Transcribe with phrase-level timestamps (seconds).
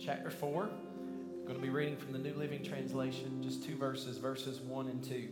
[0.00, 0.62] chapter 4.
[0.62, 4.86] I'm going to be reading from the New Living Translation, just two verses, verses 1
[4.88, 5.28] and 2.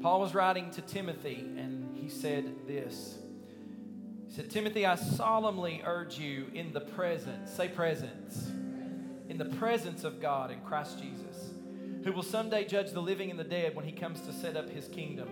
[0.00, 3.18] Paul was writing to Timothy, and he said this.
[4.28, 8.48] He said, Timothy, I solemnly urge you in the presence, say presence,
[9.28, 11.54] in the presence of God in Christ Jesus,
[12.04, 14.70] who will someday judge the living and the dead when he comes to set up
[14.70, 15.28] his kingdom.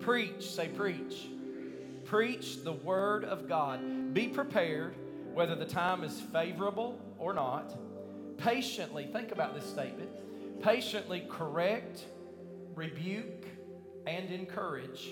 [0.00, 1.28] Preach, say preach.
[2.04, 4.12] Preach the word of God.
[4.12, 4.94] Be prepared,
[5.32, 7.74] whether the time is favorable or not.
[8.38, 10.10] Patiently, think about this statement
[10.62, 12.04] patiently correct,
[12.74, 13.46] rebuke,
[14.06, 15.10] and encourage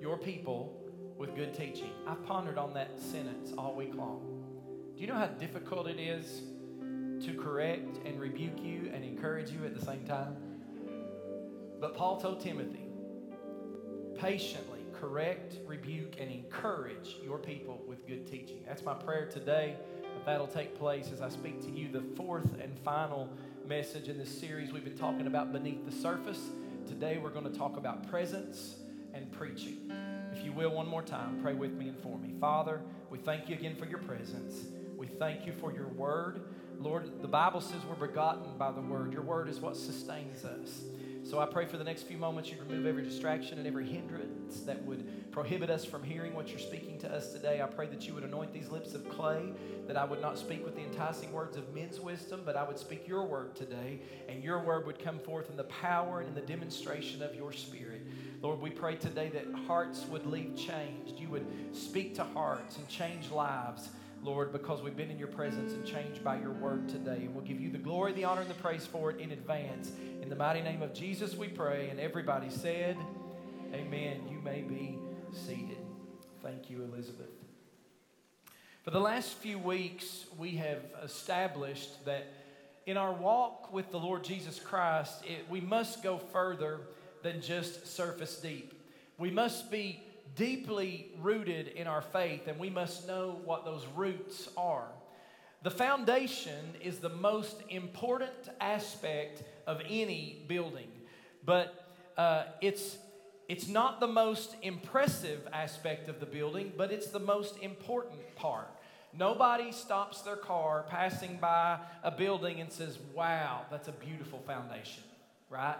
[0.00, 0.76] your people
[1.16, 1.90] with good teaching.
[2.06, 4.92] I've pondered on that sentence all week long.
[4.96, 6.42] Do you know how difficult it is
[7.24, 10.36] to correct and rebuke you and encourage you at the same time?
[11.80, 12.88] But Paul told Timothy,
[14.18, 18.64] patiently correct, rebuke, and encourage your people with good teaching.
[18.66, 19.76] That's my prayer today
[20.24, 23.28] that'll take place as I speak to you the fourth and final
[23.66, 24.72] message in this series.
[24.72, 26.40] We've been talking about beneath the surface.
[26.86, 28.76] Today we're going to talk about presence
[29.14, 29.92] and preaching.
[30.32, 32.34] If you will, one more time, pray with me and for me.
[32.40, 32.80] Father,
[33.10, 34.66] we thank you again for your presence.
[34.96, 36.42] We thank you for your word.
[36.78, 39.12] Lord, the Bible says we're begotten by the word.
[39.12, 40.82] Your word is what sustains us.
[41.22, 44.60] So I pray for the next few moments you'd remove every distraction and every hindrance
[44.62, 47.62] that would prohibit us from hearing what you're speaking to us today.
[47.62, 49.52] I pray that you would anoint these lips of clay,
[49.86, 52.78] that I would not speak with the enticing words of men's wisdom, but I would
[52.78, 56.34] speak your word today, and your word would come forth in the power and in
[56.34, 58.04] the demonstration of your spirit.
[58.42, 61.18] Lord, we pray today that hearts would leave changed.
[61.18, 63.90] You would speak to hearts and change lives.
[64.22, 67.16] Lord, because we've been in your presence and changed by your word today.
[67.16, 69.92] And we'll give you the glory, the honor, and the praise for it in advance.
[70.20, 71.88] In the mighty name of Jesus, we pray.
[71.88, 72.96] And everybody said,
[73.72, 74.22] Amen.
[74.30, 74.98] You may be
[75.32, 75.78] seated.
[76.42, 77.30] Thank you, Elizabeth.
[78.82, 82.26] For the last few weeks, we have established that
[82.86, 86.80] in our walk with the Lord Jesus Christ, it, we must go further
[87.22, 88.74] than just surface deep.
[89.18, 90.02] We must be
[90.36, 94.88] deeply rooted in our faith, and we must know what those roots are.
[95.62, 100.88] The foundation is the most important aspect of any building,
[101.44, 101.86] but
[102.16, 102.96] uh, it's
[103.48, 108.68] it's not the most impressive aspect of the building, but it's the most important part.
[109.12, 115.02] Nobody stops their car passing by a building and says, Wow, that's a beautiful foundation,
[115.48, 115.76] right?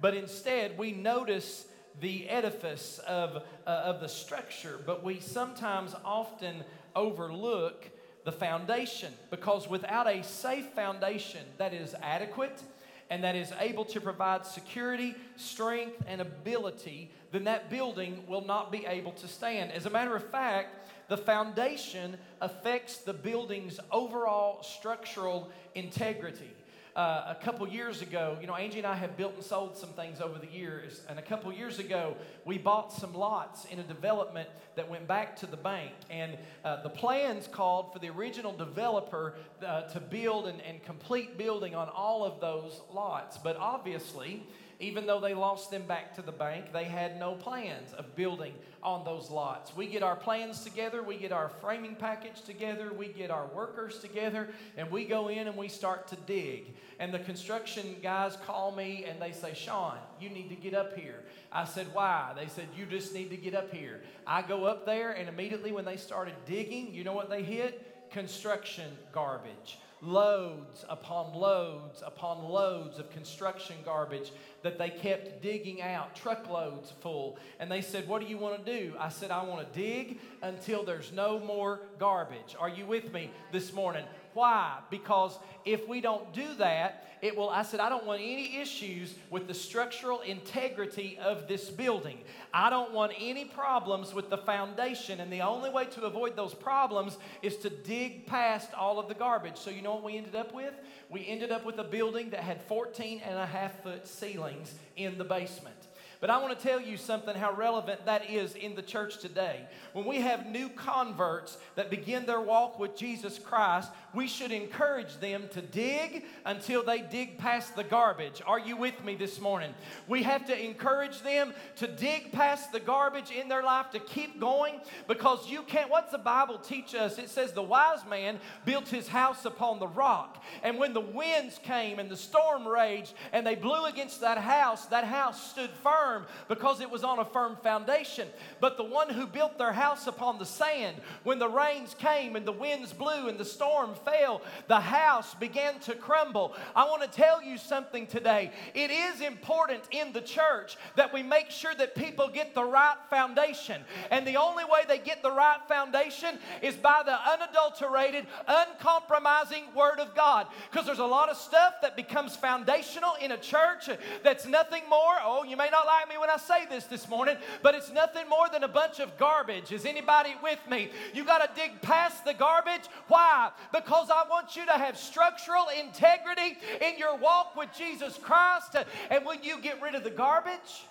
[0.00, 1.66] But instead, we notice
[2.00, 6.64] the edifice of, uh, of the structure, but we sometimes often
[6.94, 7.88] overlook
[8.24, 12.62] the foundation because without a safe foundation that is adequate
[13.08, 18.72] and that is able to provide security, strength, and ability, then that building will not
[18.72, 19.70] be able to stand.
[19.70, 26.50] As a matter of fact, the foundation affects the building's overall structural integrity
[26.96, 29.90] uh, a couple years ago, you know, Angie and I have built and sold some
[29.90, 31.02] things over the years.
[31.10, 35.36] And a couple years ago, we bought some lots in a development that went back
[35.36, 35.92] to the bank.
[36.08, 39.34] And uh, the plans called for the original developer
[39.64, 43.36] uh, to build and, and complete building on all of those lots.
[43.36, 44.46] But obviously,
[44.78, 48.52] even though they lost them back to the bank, they had no plans of building
[48.82, 49.74] on those lots.
[49.74, 53.98] We get our plans together, we get our framing package together, we get our workers
[53.98, 56.74] together, and we go in and we start to dig.
[56.98, 60.96] And the construction guys call me and they say, Sean, you need to get up
[60.96, 61.24] here.
[61.50, 62.32] I said, Why?
[62.36, 64.02] They said, You just need to get up here.
[64.26, 68.10] I go up there, and immediately when they started digging, you know what they hit?
[68.10, 74.30] Construction garbage loads upon loads upon loads of construction garbage
[74.62, 77.38] that they kept digging out, truckloads full.
[77.58, 78.94] And they said, What do you want to do?
[78.98, 82.56] I said, I want to dig until there's no more garbage.
[82.58, 84.04] Are you with me this morning?
[84.36, 84.80] Why?
[84.90, 89.14] Because if we don't do that, it will, I said, I don't want any issues
[89.30, 92.18] with the structural integrity of this building.
[92.52, 95.20] I don't want any problems with the foundation.
[95.20, 99.14] And the only way to avoid those problems is to dig past all of the
[99.14, 99.56] garbage.
[99.56, 100.74] So, you know what we ended up with?
[101.08, 105.16] We ended up with a building that had 14 and a half foot ceilings in
[105.16, 105.85] the basement.
[106.20, 109.66] But I want to tell you something how relevant that is in the church today.
[109.92, 115.18] When we have new converts that begin their walk with Jesus Christ, we should encourage
[115.18, 118.40] them to dig until they dig past the garbage.
[118.46, 119.74] Are you with me this morning?
[120.08, 124.40] We have to encourage them to dig past the garbage in their life to keep
[124.40, 125.90] going because you can't.
[125.90, 127.18] What's the Bible teach us?
[127.18, 130.42] It says the wise man built his house upon the rock.
[130.62, 134.86] And when the winds came and the storm raged and they blew against that house,
[134.86, 138.28] that house stood firm firm because it was on a firm foundation.
[138.60, 142.46] But the one who built their house upon the sand, when the rains came and
[142.46, 146.54] the winds blew and the storm fell, the house began to crumble.
[146.74, 148.52] I want to tell you something today.
[148.74, 152.96] It is important in the church that we make sure that people get the right
[153.10, 153.82] foundation.
[154.10, 159.98] And the only way they get the right foundation is by the unadulterated, uncompromising Word
[159.98, 160.46] of God.
[160.70, 163.88] Because there's a lot of stuff that becomes foundational in a church
[164.22, 165.16] that's nothing more.
[165.22, 168.28] Oh, you may not like me when I say this this morning, but it's nothing
[168.28, 169.72] more than a bunch of garbage.
[169.72, 170.90] Is anybody with me?
[171.14, 172.82] You got to dig past the garbage.
[173.08, 173.50] Why?
[173.72, 178.76] Because I want you to have structural integrity in your walk with Jesus Christ.
[179.10, 180.84] And when you get rid of the garbage,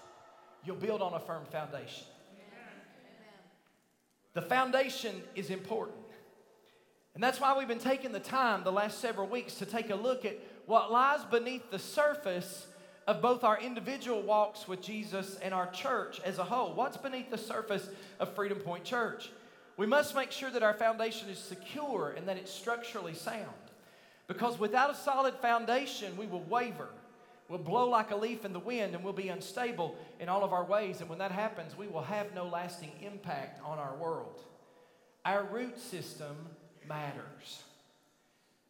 [0.64, 2.06] you'll build on a firm foundation.
[4.34, 5.98] The foundation is important.
[7.14, 9.96] And that's why we've been taking the time the last several weeks to take a
[9.96, 12.68] look at what lies beneath the surface
[13.08, 16.74] of both our individual walks with Jesus and our church as a whole.
[16.74, 17.88] What's beneath the surface
[18.20, 19.30] of Freedom Point Church?
[19.78, 23.46] We must make sure that our foundation is secure and that it's structurally sound.
[24.28, 26.90] Because without a solid foundation, we will waver.
[27.48, 30.52] We'll blow like a leaf in the wind and we'll be unstable in all of
[30.52, 31.02] our ways.
[31.02, 34.42] And when that happens, we will have no lasting impact on our world.
[35.26, 36.36] Our root system
[36.88, 37.64] matters.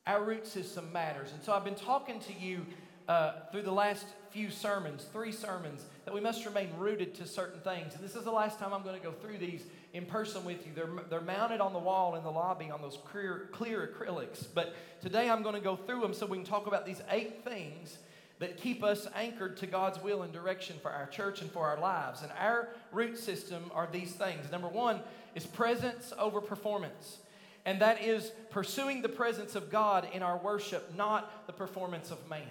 [0.06, 1.32] Our root system matters.
[1.32, 2.66] And so I've been talking to you
[3.08, 7.60] uh, through the last few sermons, three sermons, that we must remain rooted to certain
[7.62, 7.94] things.
[7.96, 9.64] And this is the last time I'm going to go through these
[9.94, 10.74] in person with you.
[10.76, 14.46] They're, they're mounted on the wall in the lobby on those clear, clear acrylics.
[14.54, 17.44] But today I'm going to go through them so we can talk about these eight
[17.46, 17.98] things
[18.40, 21.80] that keep us anchored to God's will and direction for our church and for our
[21.80, 22.22] lives.
[22.22, 24.52] And our root system are these things.
[24.52, 25.00] Number one
[25.34, 27.20] is presence over performance.
[27.66, 32.30] And that is pursuing the presence of God in our worship, not the performance of
[32.30, 32.44] man.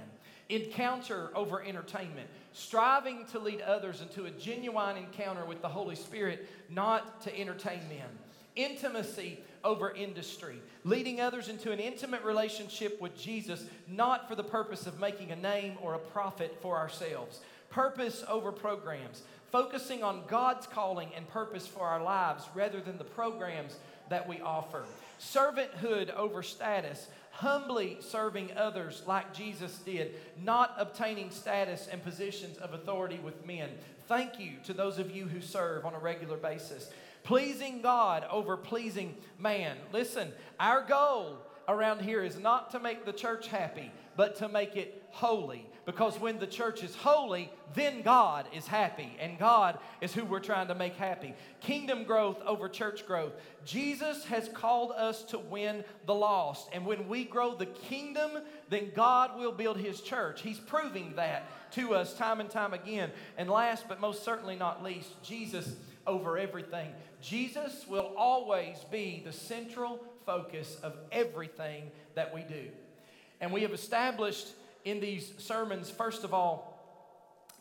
[0.49, 2.29] Encounter over entertainment.
[2.53, 7.81] Striving to lead others into a genuine encounter with the Holy Spirit, not to entertain
[7.89, 8.11] them.
[8.55, 14.87] Intimacy over industry, leading others into an intimate relationship with Jesus, not for the purpose
[14.87, 17.41] of making a name or a profit for ourselves.
[17.71, 23.05] Purpose over programs, focusing on God's calling and purpose for our lives rather than the
[23.05, 23.77] programs
[24.11, 24.85] that we offer.
[25.19, 32.75] Servanthood over status, humbly serving others like Jesus did, not obtaining status and positions of
[32.75, 33.71] authority with men.
[34.07, 36.91] Thank you to those of you who serve on a regular basis
[37.25, 39.77] pleasing God over pleasing man.
[39.93, 44.77] Listen, our goal around here is not to make the church happy, but to make
[44.77, 45.67] it holy.
[45.87, 50.41] Because when the church is holy, then God is happy, and God is who we're
[50.41, 51.35] trying to make happy.
[51.61, 53.33] Kingdom growth over church growth.
[53.67, 58.31] Jesus has called us to win the lost, and when we grow the kingdom,
[58.71, 60.41] then God will build his church.
[60.41, 63.11] He's proving that to us time and time again.
[63.37, 65.75] And last but most certainly not least, Jesus
[66.07, 66.91] over everything.
[67.21, 72.69] Jesus will always be the central focus of everything that we do.
[73.41, 74.49] And we have established
[74.85, 76.75] in these sermons, first of all,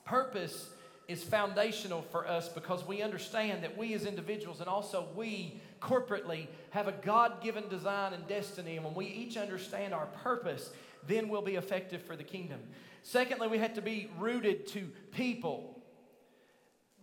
[0.06, 0.70] purpose
[1.08, 6.48] is foundational for us because we understand that we as individuals and also we corporately
[6.70, 8.78] have a God given design and destiny.
[8.78, 10.70] And when we each understand our purpose,
[11.08, 12.60] then we'll be effective for the kingdom.
[13.04, 15.82] Secondly, we have to be rooted to people.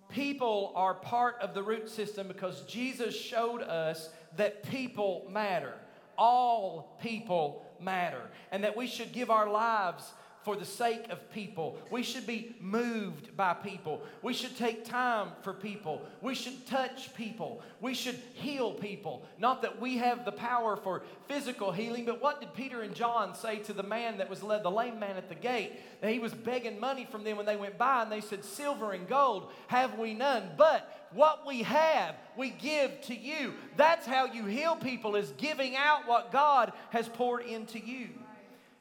[0.08, 5.74] People are part of the root system because Jesus showed us that people matter.
[6.16, 8.22] All people matter.
[8.50, 10.12] And that we should give our lives
[10.50, 11.78] for the sake of people.
[11.92, 14.02] We should be moved by people.
[14.20, 16.02] We should take time for people.
[16.22, 17.62] We should touch people.
[17.80, 19.24] We should heal people.
[19.38, 23.36] Not that we have the power for physical healing, but what did Peter and John
[23.36, 25.74] say to the man that was led, the lame man at the gate?
[26.00, 28.90] That he was begging money from them when they went by, and they said, Silver
[28.90, 33.54] and gold have we none, but what we have, we give to you.
[33.76, 38.08] That's how you heal people, is giving out what God has poured into you.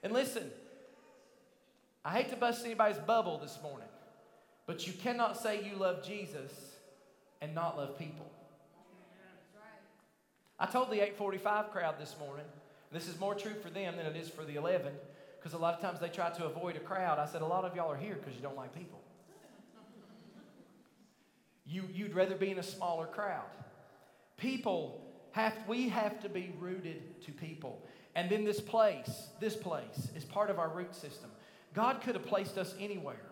[0.02, 0.50] And listen,
[2.10, 3.88] I hate to bust anybody's bubble this morning,
[4.66, 6.52] but you cannot say you love Jesus
[7.40, 8.26] and not love people.
[10.60, 12.48] I told the 845 crowd this morning,
[12.92, 14.92] this is more true for them than it is for the 11,
[15.38, 17.20] because a lot of times they try to avoid a crowd.
[17.20, 19.00] I said, a lot of y'all are here because you don't like people.
[21.68, 23.46] You, you'd rather be in a smaller crowd.
[24.36, 25.00] People
[25.34, 27.86] have, we have to be rooted to people.
[28.16, 31.30] And then this place, this place is part of our root system.
[31.74, 33.26] God could have placed us anywhere,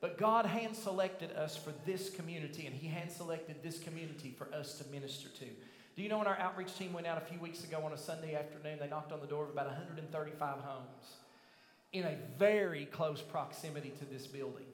[0.00, 4.48] but God hand selected us for this community, and He hand selected this community for
[4.54, 5.46] us to minister to.
[5.94, 7.98] Do you know when our outreach team went out a few weeks ago on a
[7.98, 11.16] Sunday afternoon, they knocked on the door of about 135 homes
[11.92, 14.64] in a very close proximity to this building.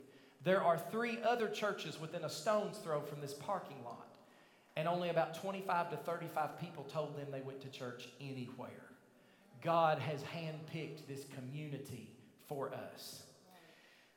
[0.45, 4.05] There are three other churches within a stone's throw from this parking lot.
[4.77, 8.93] And only about 25 to 35 people told them they went to church anywhere.
[9.61, 12.13] God has handpicked this community
[12.49, 13.23] for us.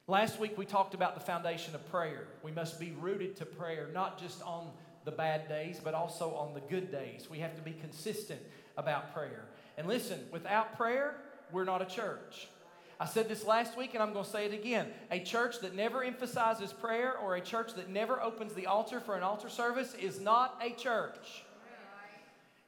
[0.07, 2.27] Last week we talked about the foundation of prayer.
[2.43, 4.69] We must be rooted to prayer, not just on
[5.05, 7.27] the bad days, but also on the good days.
[7.29, 8.41] We have to be consistent
[8.77, 9.45] about prayer.
[9.77, 11.15] And listen, without prayer,
[11.51, 12.47] we're not a church.
[12.99, 14.87] I said this last week and I'm going to say it again.
[15.09, 19.15] A church that never emphasizes prayer or a church that never opens the altar for
[19.15, 21.43] an altar service is not a church.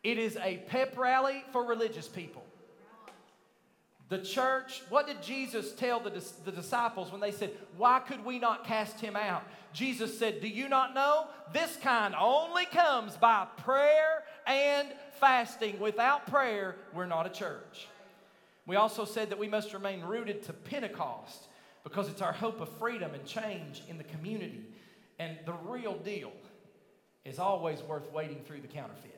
[0.04, 2.43] It is a pep rally for religious people.
[4.10, 6.12] The church, what did Jesus tell the,
[6.46, 9.44] the disciples when they said, Why could we not cast him out?
[9.74, 11.28] Jesus said, Do you not know?
[11.52, 15.80] This kind only comes by prayer and fasting.
[15.80, 17.88] Without prayer, we're not a church.
[18.66, 21.48] We also said that we must remain rooted to Pentecost
[21.84, 24.66] because it's our hope of freedom and change in the community.
[25.20, 26.32] And the real deal
[27.26, 29.13] is always worth waiting through the counterfeits.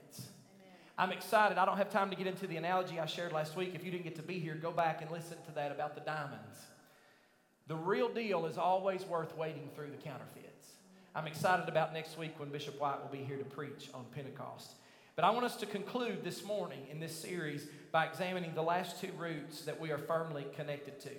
[0.98, 1.58] I'm excited.
[1.58, 3.76] I don't have time to get into the analogy I shared last week.
[3.76, 6.02] If you didn't get to be here, go back and listen to that about the
[6.02, 6.58] diamonds.
[7.68, 10.70] The real deal is always worth waiting through the counterfeits.
[11.14, 14.76] I'm excited about next week when Bishop White will be here to preach on Pentecost.
[15.18, 19.02] But I want us to conclude this morning in this series by examining the last
[19.02, 21.12] two roots that we are firmly connected to,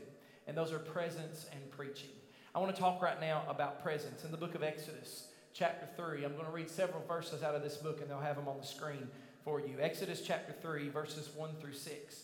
[0.46, 2.10] and those are presence and preaching.
[2.54, 4.24] I want to talk right now about presence.
[4.24, 7.62] In the book of Exodus, chapter 3, I'm going to read several verses out of
[7.62, 9.08] this book, and they'll have them on the screen
[9.46, 9.76] for you.
[9.80, 12.22] Exodus chapter 3, verses 1 through 6.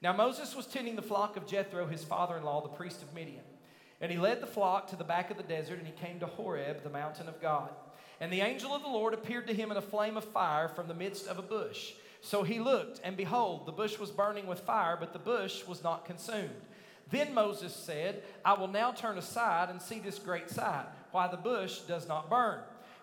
[0.00, 3.12] Now Moses was tending the flock of Jethro, his father in law, the priest of
[3.12, 3.42] Midian.
[4.00, 6.26] And he led the flock to the back of the desert, and he came to
[6.26, 7.70] Horeb, the mountain of God.
[8.20, 10.86] And the angel of the Lord appeared to him in a flame of fire from
[10.86, 11.94] the midst of a bush.
[12.20, 15.82] So he looked, and behold, the bush was burning with fire, but the bush was
[15.82, 16.50] not consumed.
[17.10, 21.36] Then Moses said, I will now turn aside and see this great sight, why the
[21.36, 22.60] bush does not burn.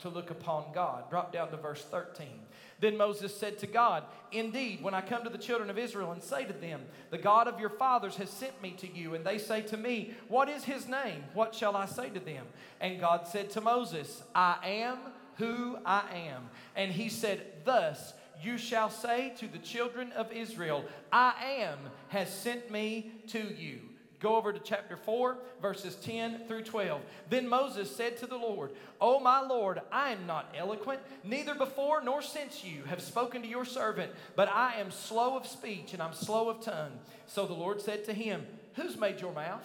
[0.00, 1.08] to look upon God.
[1.10, 2.26] Drop down to verse 13.
[2.80, 6.22] Then Moses said to God, Indeed, when I come to the children of Israel and
[6.22, 9.38] say to them, The God of your fathers has sent me to you, and they
[9.38, 11.24] say to me, What is his name?
[11.32, 12.46] What shall I say to them?
[12.80, 14.98] And God said to Moses, I am
[15.36, 16.50] who I am.
[16.74, 18.12] And he said, Thus
[18.42, 23.80] you shall say to the children of Israel, I am has sent me to you.
[24.26, 27.00] Go over to chapter 4, verses 10 through 12.
[27.30, 32.02] Then Moses said to the Lord, O my Lord, I am not eloquent, neither before
[32.02, 36.02] nor since you have spoken to your servant, but I am slow of speech and
[36.02, 36.90] I'm slow of tongue.
[37.28, 39.62] So the Lord said to him, Who's made your mouth?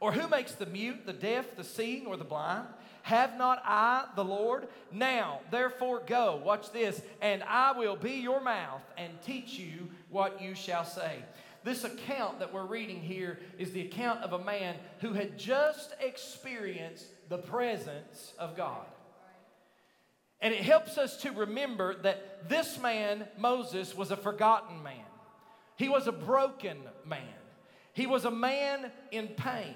[0.00, 2.66] Or who makes the mute, the deaf, the seeing, or the blind?
[3.02, 4.68] Have not I the Lord?
[4.90, 10.40] Now, therefore, go, watch this, and I will be your mouth and teach you what
[10.40, 11.18] you shall say
[11.64, 15.94] this account that we're reading here is the account of a man who had just
[15.98, 18.86] experienced the presence of God.
[20.40, 25.06] And it helps us to remember that this man, Moses, was a forgotten man.
[25.76, 27.22] He was a broken man.
[27.94, 29.74] He was a man in pain.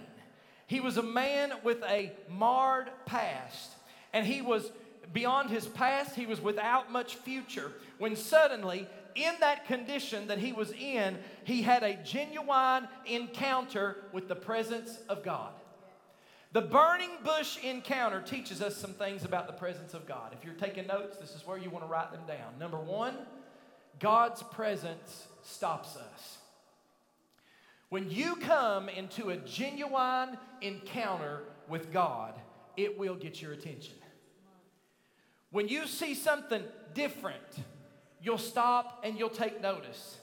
[0.67, 3.73] He was a man with a marred past.
[4.13, 4.71] And he was
[5.13, 7.73] beyond his past, he was without much future.
[7.99, 14.29] When suddenly in that condition that he was in, he had a genuine encounter with
[14.29, 15.53] the presence of God.
[16.53, 20.35] The burning bush encounter teaches us some things about the presence of God.
[20.39, 22.59] If you're taking notes, this is where you want to write them down.
[22.59, 23.15] Number one,
[24.01, 26.39] God's presence stops us.
[27.91, 32.35] When you come into a genuine encounter with God,
[32.77, 33.95] it will get your attention.
[35.51, 36.63] When you see something
[36.95, 37.37] different,
[38.23, 40.19] you'll stop and you'll take notice.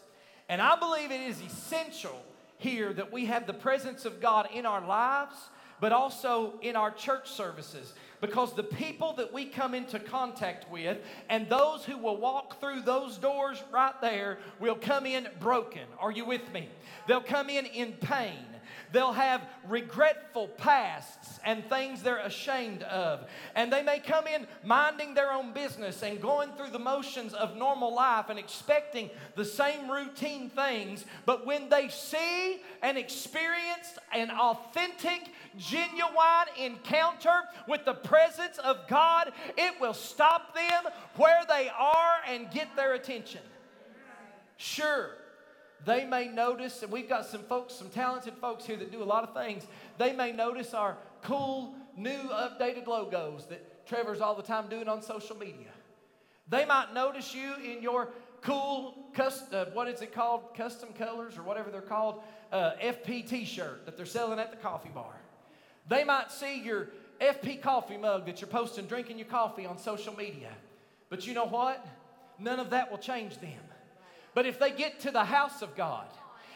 [0.49, 2.21] And I believe it is essential
[2.57, 5.35] here that we have the presence of God in our lives,
[5.79, 7.93] but also in our church services.
[8.21, 10.97] Because the people that we come into contact with
[11.29, 15.83] and those who will walk through those doors right there will come in broken.
[15.99, 16.69] Are you with me?
[17.07, 18.45] They'll come in in pain.
[18.95, 23.27] They'll have regretful pasts and things they're ashamed of.
[23.53, 27.57] And they may come in minding their own business and going through the motions of
[27.57, 31.03] normal life and expecting the same routine things.
[31.25, 39.33] But when they see and experience an authentic, genuine encounter with the presence of God,
[39.57, 43.41] it will stop them where they are and get their attention.
[44.55, 45.09] Sure,
[45.84, 49.05] they may notice, and we've got some folks, some talented folks here that do a
[49.05, 49.65] lot of things.
[49.98, 55.01] They may notice our cool, new, updated logos that Trevor's all the time doing on
[55.01, 55.67] social media.
[56.48, 58.10] They might notice you in your
[58.41, 60.55] cool, custom, uh, what is it called?
[60.55, 64.58] Custom colors or whatever they're called, uh, FP t shirt that they're selling at the
[64.58, 65.13] coffee bar.
[65.88, 66.89] They might see your
[67.20, 70.51] FP coffee mug that you're posting drinking your coffee on social media.
[71.10, 71.86] But you know what?
[72.39, 73.51] None of that will change them.
[74.35, 76.05] But if they get to the house of God,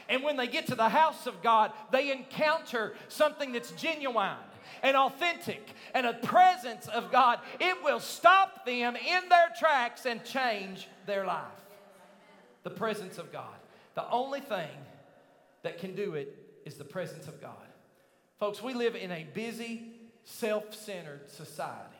[0.10, 4.36] and when they get to the house of God, they encounter something that's genuine
[4.84, 10.24] and authentic and a presence of God, it will stop them in their tracks and
[10.26, 11.46] change their life.
[12.64, 13.56] The presence of God.
[13.96, 14.70] The only thing
[15.64, 17.54] that can do it is the presence of God.
[18.40, 19.94] Folks, we live in a busy,
[20.24, 21.96] self centered society.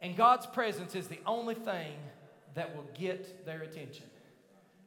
[0.00, 1.92] And God's presence is the only thing
[2.54, 4.06] that will get their attention.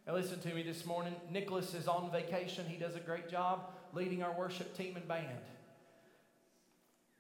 [0.05, 1.15] Now, listen to me this morning.
[1.32, 2.65] Nicholas is on vacation.
[2.67, 5.27] He does a great job leading our worship team and band.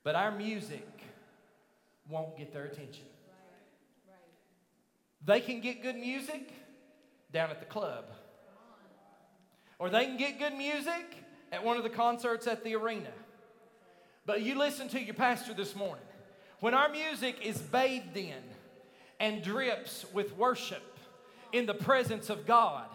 [0.03, 0.87] But our music
[2.09, 3.05] won't get their attention.
[5.25, 6.51] They can get good music
[7.31, 8.05] down at the club,
[9.79, 11.15] or they can get good music
[11.53, 13.09] at one of the concerts at the arena.
[14.25, 16.03] But you listen to your pastor this morning.
[16.59, 18.43] When our music is bathed in
[19.23, 20.83] and drips with worship
[21.53, 22.87] in the presence of God,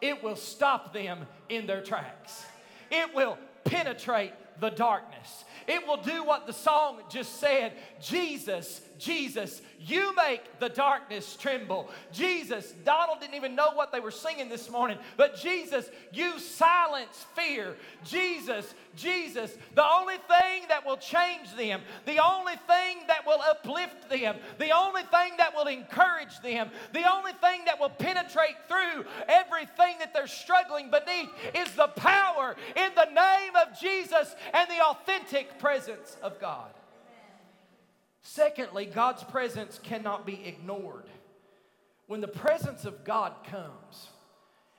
[0.00, 2.42] it will stop them in their tracks.
[2.90, 5.44] It will penetrate the darkness.
[5.68, 11.90] It will do what the song just said Jesus, Jesus, you make the darkness tremble.
[12.12, 17.24] Jesus, Donald didn't even know what they were singing this morning, but Jesus, you silence
[17.34, 17.76] fear.
[18.04, 24.08] Jesus, Jesus, the only thing that will change them, the only thing that will uplift
[24.08, 29.04] them, the only thing that will encourage them, the only thing that will penetrate through
[29.28, 34.84] everything that they're struggling beneath is the power in the name of Jesus and the
[34.84, 36.70] authentic presence of God.
[38.24, 41.04] Secondly, God's presence cannot be ignored.
[42.06, 44.08] When the presence of God comes,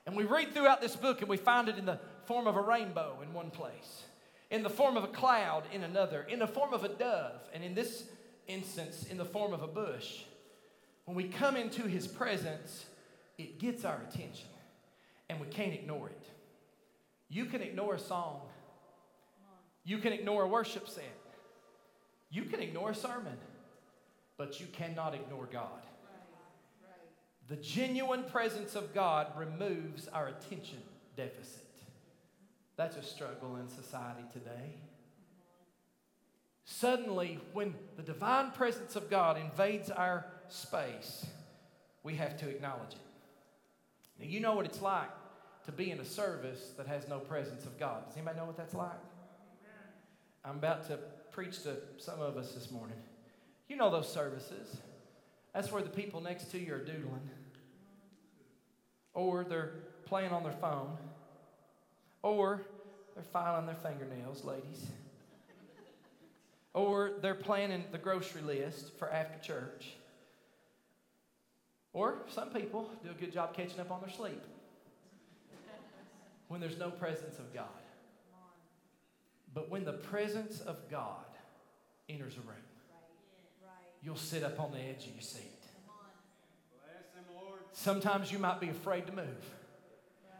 [0.05, 2.62] and we read throughout this book and we find it in the form of a
[2.62, 4.03] rainbow in one place,
[4.49, 7.63] in the form of a cloud in another, in the form of a dove, and
[7.63, 8.05] in this
[8.47, 10.23] instance, in the form of a bush.
[11.05, 12.86] When we come into his presence,
[13.38, 14.49] it gets our attention,
[15.29, 16.29] and we can't ignore it.
[17.29, 18.41] You can ignore a song,
[19.84, 21.03] you can ignore a worship set,
[22.36, 23.38] you can ignore a sermon,
[24.36, 25.86] but you cannot ignore God.
[27.48, 30.80] The genuine presence of God removes our attention
[31.15, 31.62] deficit.
[32.76, 34.76] That's a struggle in society today.
[36.65, 41.26] Suddenly, when the divine presence of God invades our space,
[42.04, 44.19] we have to acknowledge it.
[44.19, 45.12] Now, you know what it's like
[45.67, 48.06] to be in a service that has no presence of God.
[48.08, 48.91] Does anybody know what that's like?
[50.43, 51.00] I'm about to
[51.36, 52.95] preach to some of us this morning.
[53.67, 54.78] You know those services.
[55.54, 57.30] That's where the people next to you are doodling,
[59.13, 59.74] or they're
[60.06, 60.98] playing on their phone,
[62.24, 62.62] or
[63.15, 64.86] they're filing their fingernails, ladies,
[66.74, 69.91] or they're planning the grocery list for after church,
[71.91, 74.41] or some people do a good job catching up on their sleep
[76.48, 77.65] when there's no presence of God.
[79.55, 81.25] But when the presence of God
[82.09, 82.57] enters a room,
[84.03, 85.41] you'll sit up on the edge of your seat.
[87.71, 89.45] Sometimes you might be afraid to move.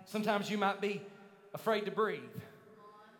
[0.06, 1.01] Sometimes you might be
[1.54, 2.19] afraid to breathe.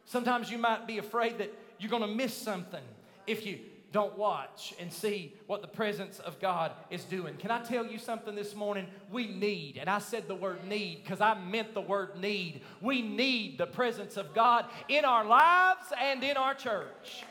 [0.04, 2.84] Sometimes you might be afraid that you're going to miss something
[3.26, 3.60] if you
[3.96, 7.38] don't watch and see what the presence of God is doing.
[7.38, 8.88] Can I tell you something this morning?
[9.10, 12.60] We need, and I said the word need because I meant the word need.
[12.82, 17.24] We need the presence of God in our lives and in our church.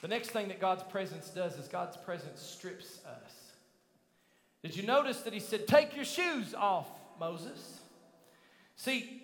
[0.00, 3.32] The next thing that God's presence does is God's presence strips us.
[4.62, 6.86] Did you notice that He said, Take your shoes off,
[7.18, 7.80] Moses?
[8.76, 9.19] See,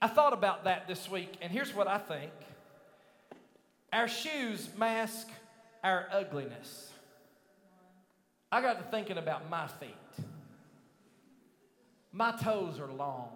[0.00, 2.32] I thought about that this week, and here's what I think
[3.92, 5.28] our shoes mask
[5.82, 6.90] our ugliness.
[8.50, 9.94] I got to thinking about my feet.
[12.12, 13.30] My toes are long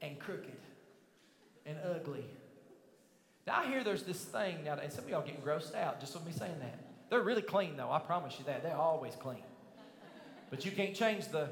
[0.00, 0.56] and crooked
[1.66, 2.24] and ugly.
[3.46, 6.14] Now, I hear there's this thing now, and some of y'all getting grossed out just
[6.14, 6.78] with me saying that.
[7.10, 7.90] They're really clean, though.
[7.90, 8.62] I promise you that.
[8.62, 9.42] They're always clean.
[10.50, 11.50] But you can't change the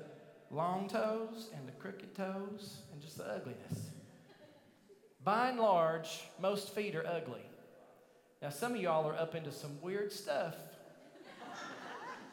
[0.52, 3.90] long toes and the crooked toes and just the ugliness.
[5.24, 7.42] By and large, most feet are ugly.
[8.42, 10.54] Now, some of y'all are up into some weird stuff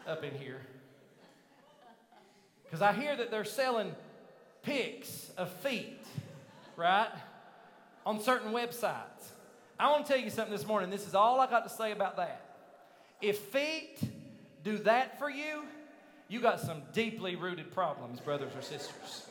[0.07, 0.61] up in here.
[2.63, 3.95] Because I hear that they're selling
[4.63, 6.03] pics of feet,
[6.75, 7.11] right?
[8.05, 9.31] On certain websites.
[9.79, 10.89] I want to tell you something this morning.
[10.89, 12.41] This is all I got to say about that.
[13.21, 13.99] If feet
[14.63, 15.63] do that for you,
[16.29, 19.27] you got some deeply rooted problems, brothers or sisters.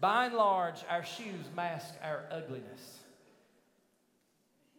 [0.00, 3.00] By and large, our shoes mask our ugliness.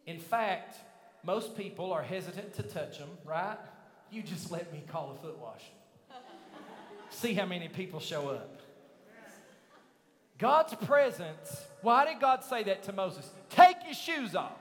[0.06, 0.76] In fact,
[1.22, 3.58] most people are hesitant to touch them, right?
[4.10, 5.62] You just let me call a foot wash.
[7.10, 8.60] See how many people show up.
[10.38, 13.30] God's presence, why did God say that to Moses?
[13.50, 14.58] Take your shoes off.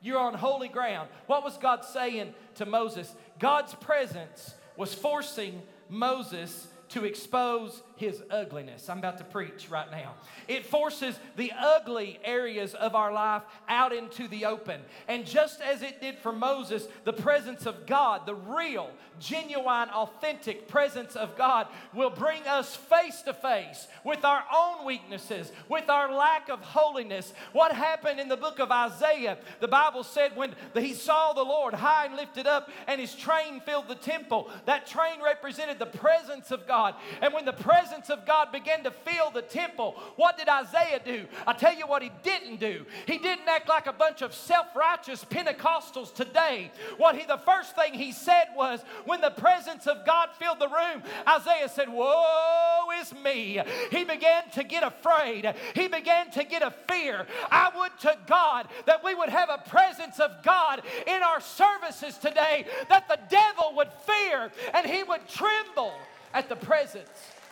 [0.00, 1.08] You're on holy ground.
[1.26, 3.12] What was God saying to Moses?
[3.38, 5.60] God's presence was forcing
[5.90, 8.88] Moses to expose his ugliness.
[8.88, 10.14] I'm about to preach right now.
[10.46, 14.80] It forces the ugly areas of our life out into the open.
[15.08, 20.68] And just as it did for Moses, the presence of God, the real, genuine, authentic
[20.68, 26.12] presence of God, will bring us face to face with our own weaknesses, with our
[26.12, 27.32] lack of holiness.
[27.52, 29.38] What happened in the book of Isaiah?
[29.60, 33.60] The Bible said when he saw the Lord high and lifted up and his train
[33.60, 36.94] filled the temple, that train represented the presence of God.
[37.20, 41.00] And when the presence presence of God began to fill the temple, what did Isaiah
[41.02, 41.24] do?
[41.46, 42.84] I tell you what he didn't do.
[43.06, 46.70] He didn't act like a bunch of self-righteous Pentecostals today.
[46.98, 50.68] What he the first thing he said was when the presence of God filled the
[50.68, 55.54] room, Isaiah said, "Woe is me." He began to get afraid.
[55.74, 57.26] He began to get a fear.
[57.50, 62.18] I would to God that we would have a presence of God in our services
[62.18, 65.94] today that the devil would fear and he would tremble
[66.34, 67.08] at the presence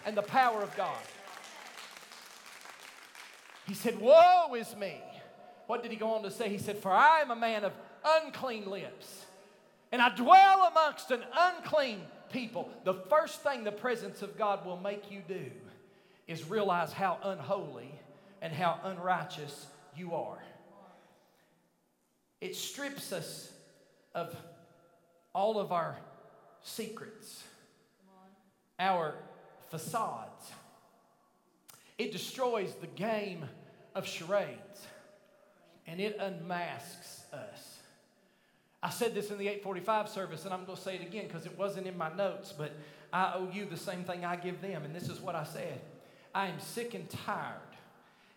[0.07, 0.97] and the power of God.
[3.67, 5.03] He said, Woe is me.
[5.67, 6.49] What did he go on to say?
[6.49, 7.73] He said, For I am a man of
[8.05, 9.27] unclean lips,
[9.91, 12.01] and I dwell amongst an unclean
[12.33, 12.71] people.
[12.85, 15.51] The first thing the presence of God will make you do
[16.29, 17.93] is realize how unholy
[18.41, 19.67] and how unrighteous
[19.97, 20.39] you are.
[22.41, 23.51] It strips us
[24.15, 24.35] of
[25.35, 25.97] all of our
[26.63, 27.43] secrets,
[28.79, 29.15] our
[29.71, 30.53] facades.
[31.99, 33.45] It destroys the game
[33.95, 34.87] of charades
[35.87, 37.79] and it unmasks us.
[38.83, 41.47] I said this in the 845 service, and I'm going to say it again because
[41.47, 42.73] it wasn't in my notes, but
[43.13, 44.85] I owe you the same thing I give them.
[44.85, 45.81] And this is what I said
[46.35, 47.55] I am sick and tired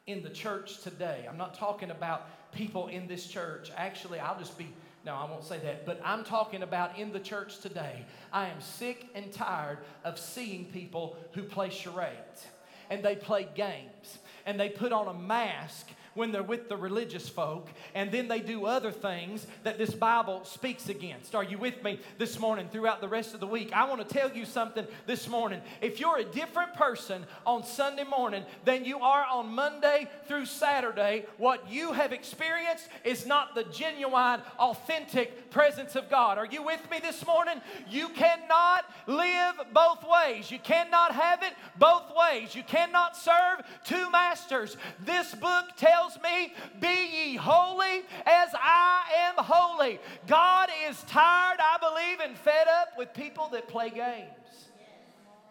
[0.08, 1.28] in the church today.
[1.30, 3.72] I'm not talking about people in this church.
[3.76, 4.70] Actually, I'll just be
[5.06, 5.86] no, I won't say that.
[5.86, 8.06] But I'm talking about in the church today.
[8.34, 12.46] I am sick and tired of seeing people who play charades
[12.90, 17.28] and they play games and they put on a mask when they're with the religious
[17.28, 21.36] folk, and then they do other things that this Bible speaks against.
[21.36, 23.72] Are you with me this morning throughout the rest of the week?
[23.74, 25.62] I want to tell you something this morning.
[25.82, 31.26] If you're a different person on Sunday morning than you are on Monday through Saturday,
[31.38, 36.38] what you have experienced is not the genuine, authentic presence of God.
[36.38, 37.62] Are you with me this morning?
[37.90, 40.19] You cannot live both ways.
[40.50, 42.56] You cannot have it both ways.
[42.56, 44.78] You cannot serve two masters.
[45.06, 50.00] This book tells tells me, Be ye holy as I am holy.
[50.28, 54.68] God is tired, I believe, and fed up with people that play games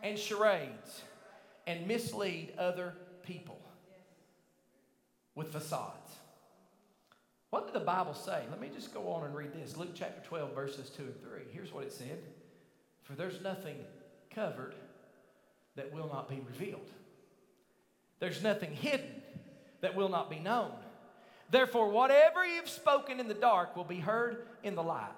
[0.02, 1.02] and charades
[1.66, 3.58] and mislead other people
[5.34, 5.94] with facades.
[7.50, 8.42] What did the Bible say?
[8.50, 9.76] Let me just go on and read this.
[9.76, 11.30] Luke chapter 12, verses 2 and 3.
[11.52, 12.18] Here's what it said
[13.02, 13.76] For there's nothing
[14.38, 14.74] covered
[15.74, 16.90] that will not be revealed,
[18.20, 19.22] there's nothing hidden
[19.80, 20.72] that will not be known.
[21.50, 25.08] Therefore, whatever you've spoken in the dark will be heard in the light.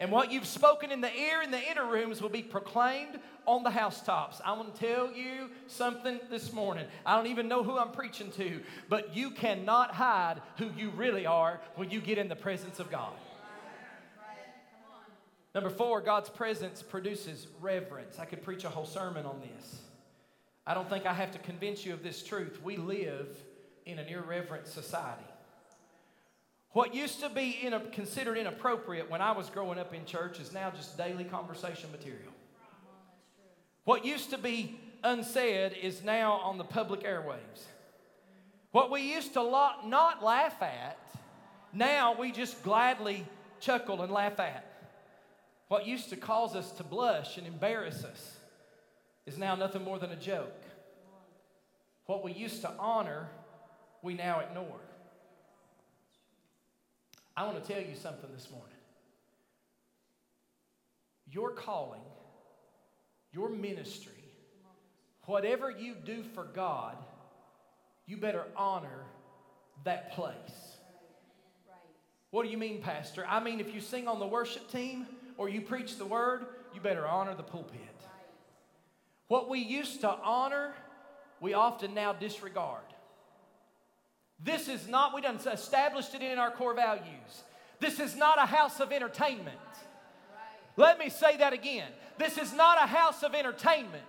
[0.00, 3.64] And what you've spoken in the ear in the inner rooms will be proclaimed on
[3.64, 4.40] the housetops.
[4.44, 6.86] I want to tell you something this morning.
[7.04, 11.26] I don't even know who I'm preaching to, but you cannot hide who you really
[11.26, 13.12] are when you get in the presence of God.
[15.54, 18.18] Number four, God's presence produces reverence.
[18.18, 19.80] I could preach a whole sermon on this.
[20.66, 22.60] I don't think I have to convince you of this truth.
[22.62, 23.36] We live
[23.86, 25.24] in an irreverent society.
[26.72, 30.38] What used to be in a, considered inappropriate when I was growing up in church
[30.38, 32.32] is now just daily conversation material.
[33.84, 37.64] What used to be unsaid is now on the public airwaves.
[38.70, 40.98] What we used to not laugh at,
[41.72, 43.26] now we just gladly
[43.60, 44.67] chuckle and laugh at.
[45.68, 48.36] What used to cause us to blush and embarrass us
[49.26, 50.62] is now nothing more than a joke.
[52.06, 53.28] What we used to honor,
[54.02, 54.80] we now ignore.
[57.36, 58.68] I want to tell you something this morning.
[61.30, 62.00] Your calling,
[63.32, 64.24] your ministry,
[65.26, 66.96] whatever you do for God,
[68.06, 69.04] you better honor
[69.84, 70.78] that place.
[72.30, 73.26] What do you mean, Pastor?
[73.28, 75.06] I mean, if you sing on the worship team
[75.38, 77.80] or you preach the word, you better honor the pulpit.
[79.28, 80.74] What we used to honor,
[81.40, 82.82] we often now disregard.
[84.42, 87.44] This is not, we done established it in our core values.
[87.80, 89.56] This is not a house of entertainment.
[90.76, 91.88] Let me say that again.
[92.18, 94.04] This is not a house of entertainment.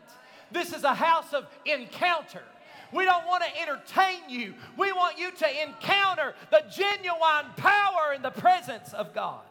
[0.51, 2.43] This is a house of encounter.
[2.91, 4.55] We don't want to entertain you.
[4.77, 9.41] We want you to encounter the genuine power and the presence of God.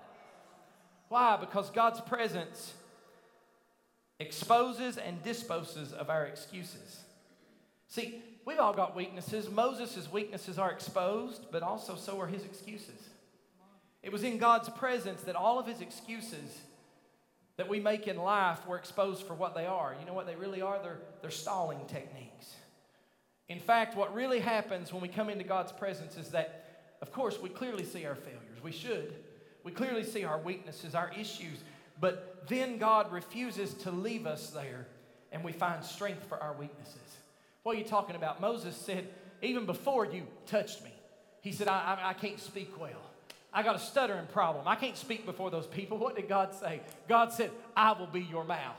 [1.08, 1.36] Why?
[1.38, 2.74] Because God's presence
[4.20, 7.00] exposes and disposes of our excuses.
[7.88, 9.48] See, we've all got weaknesses.
[9.48, 13.08] Moses' weaknesses are exposed, but also so are his excuses.
[14.02, 16.60] It was in God's presence that all of his excuses
[17.56, 19.96] that we make in life were exposed for what they are.
[19.98, 20.80] You know what they really are?
[20.80, 22.54] They're, they're stalling techniques.
[23.48, 27.40] In fact, what really happens when we come into God's presence is that, of course,
[27.40, 28.62] we clearly see our failures.
[28.62, 29.14] We should.
[29.64, 31.58] We clearly see our weaknesses, our issues.
[32.00, 34.86] But then God refuses to leave us there,
[35.32, 36.96] and we find strength for our weaknesses.
[37.62, 38.40] What are you talking about?
[38.40, 39.08] Moses said,
[39.42, 40.92] even before you touched me,
[41.40, 43.02] he said, I, I, I can't speak well.
[43.52, 44.68] I got a stuttering problem.
[44.68, 45.98] I can't speak before those people.
[46.08, 46.80] What did God say?
[47.08, 48.76] God said, I will be your mouth.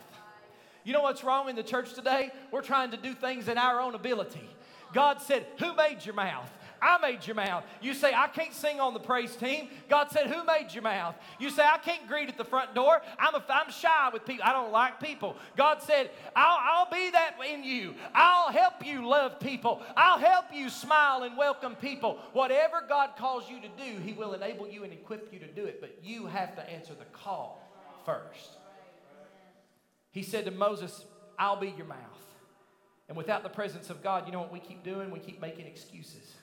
[0.84, 2.32] You know what's wrong in the church today?
[2.52, 4.50] We're trying to do things in our own ability.
[4.94, 6.50] God said, Who made your mouth?
[6.82, 7.64] I made your mouth.
[7.82, 9.70] You say, I can't sing on the praise team.
[9.90, 11.16] God said, Who made your mouth?
[11.40, 13.02] You say, I can't greet at the front door.
[13.18, 14.46] I'm, a, I'm shy with people.
[14.46, 15.36] I don't like people.
[15.58, 17.96] God said, I'll, I'll be that in you.
[18.14, 19.82] I'll help you love people.
[19.96, 22.20] I'll help you smile and welcome people.
[22.34, 25.66] Whatever God calls you to do, He will enable you and equip you to do
[25.66, 25.82] it.
[25.82, 27.62] But you have to answer the call
[28.06, 28.58] first.
[30.12, 31.06] He said to Moses,
[31.38, 31.98] I'll be your mouth.
[33.08, 35.10] And without the presence of God, you know what we keep doing?
[35.10, 36.36] We keep making excuses.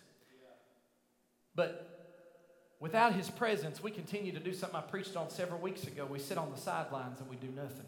[1.57, 2.05] But
[2.79, 6.07] without His presence, we continue to do something I preached on several weeks ago.
[6.09, 7.87] We sit on the sidelines and we do nothing.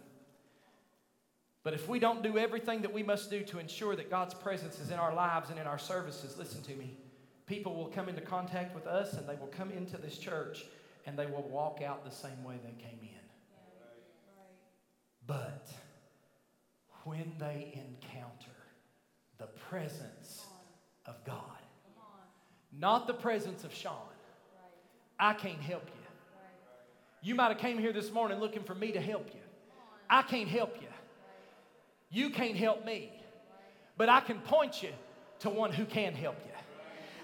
[1.62, 4.80] But if we don't do everything that we must do to ensure that God's presence
[4.80, 6.96] is in our lives and in our services, listen to me.
[7.46, 10.64] People will come into contact with us and they will come into this church
[11.06, 13.08] and they will walk out the same way they came in.
[15.26, 15.68] But
[17.04, 18.56] when they encounter
[19.36, 20.46] the presence
[21.06, 21.58] of God,
[22.76, 23.94] not the presence of Sean,
[25.18, 25.92] I can't help you.
[27.22, 29.40] You might have came here this morning looking for me to help you.
[30.08, 30.88] I can't help you.
[32.10, 33.12] You can't help me.
[33.96, 34.90] But I can point you
[35.40, 36.52] to one who can help you.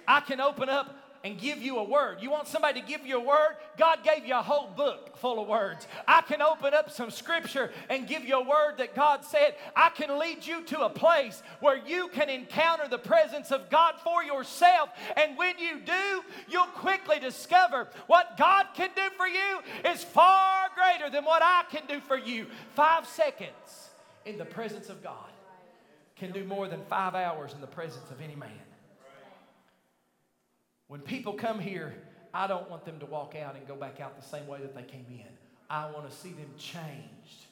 [0.06, 2.18] I can open up and give you a word.
[2.20, 3.56] You want somebody to give you a word?
[3.78, 5.88] God gave you a whole book full of words.
[6.06, 9.54] I can open up some scripture and give you a word that God said.
[9.74, 13.94] I can lead you to a place where you can encounter the presence of God
[14.04, 14.90] for yourself.
[15.16, 19.60] And when you do, you'll quickly discover what God can do for you
[19.90, 22.46] is far greater than what I can do for you.
[22.74, 23.88] Five seconds
[24.26, 25.30] in the presence of God
[26.16, 28.50] can do more than five hours in the presence of any man.
[30.94, 31.92] When people come here,
[32.32, 34.76] I don't want them to walk out and go back out the same way that
[34.76, 35.26] they came in.
[35.68, 37.46] I want to see them changed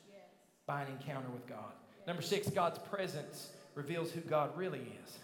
[0.64, 1.72] by an encounter with God.
[2.06, 5.18] Number six, God's presence reveals who God really is.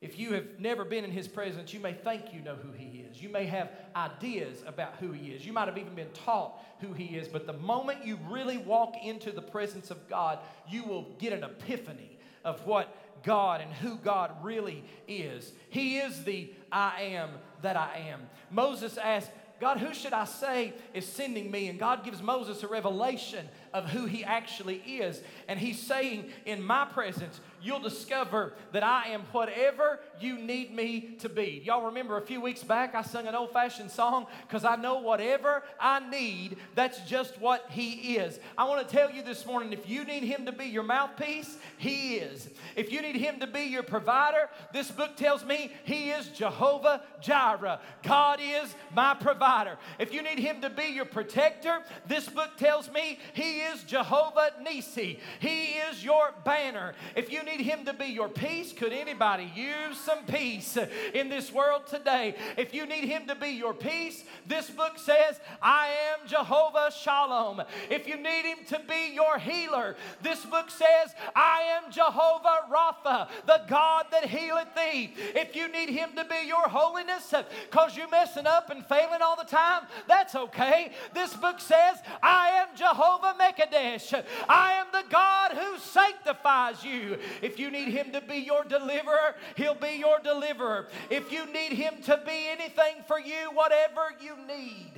[0.00, 2.98] If you have never been in His presence, you may think you know who He
[3.00, 3.20] is.
[3.20, 5.44] You may have ideas about who He is.
[5.44, 7.26] You might have even been taught who He is.
[7.26, 10.38] But the moment you really walk into the presence of God,
[10.70, 15.52] you will get an epiphany of what God and who God really is.
[15.70, 17.30] He is the I am
[17.62, 18.22] that I am.
[18.50, 21.68] Moses asked, God, who should I say is sending me?
[21.68, 25.20] And God gives Moses a revelation of who he actually is.
[25.48, 31.16] And he's saying, In my presence, you'll discover that I am whatever you need me
[31.20, 31.62] to be.
[31.64, 34.98] Y'all remember a few weeks back I sung an old fashioned song because I know
[34.98, 38.38] whatever I need, that's just what He is.
[38.56, 41.56] I want to tell you this morning if you need Him to be your mouthpiece,
[41.76, 42.48] He is.
[42.76, 47.02] If you need Him to be your provider, this book tells me He is Jehovah
[47.20, 47.80] Jireh.
[48.02, 49.78] God is my provider.
[49.98, 54.52] If you need Him to be your protector, this book tells me He is Jehovah
[54.62, 55.18] Nisi.
[55.40, 56.94] He is your banner.
[57.16, 60.76] If you need Him to be your peace, could anybody use some peace
[61.14, 62.34] in this world today?
[62.56, 67.62] If you need Him to be your peace, this book says, I am Jehovah Shalom.
[67.90, 73.28] If you need Him to be your healer, this book says, I am Jehovah Rapha,
[73.46, 75.14] the God that healeth thee.
[75.34, 77.34] If you need Him to be your holiness
[77.70, 80.92] because you're messing up and failing all the time, that's okay.
[81.14, 84.22] This book says, I am Jehovah Mekadesh.
[84.48, 87.18] I am the God who sanctifies you.
[87.42, 90.88] If you need Him to be your deliverer, He'll be your deliverer.
[91.10, 94.92] If you need Him to be anything for you, whatever you need,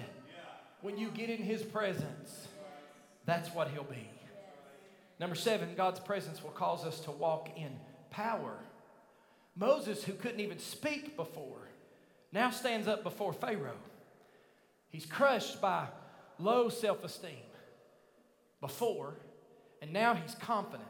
[0.80, 2.48] when you get in His presence,
[3.26, 4.08] that's what He'll be.
[5.18, 7.70] Number seven, God's presence will cause us to walk in
[8.10, 8.56] power.
[9.54, 11.68] Moses, who couldn't even speak before,
[12.32, 13.76] now stands up before Pharaoh.
[14.88, 15.86] He's crushed by
[16.38, 17.44] low self esteem
[18.60, 19.14] before,
[19.82, 20.88] and now he's confident.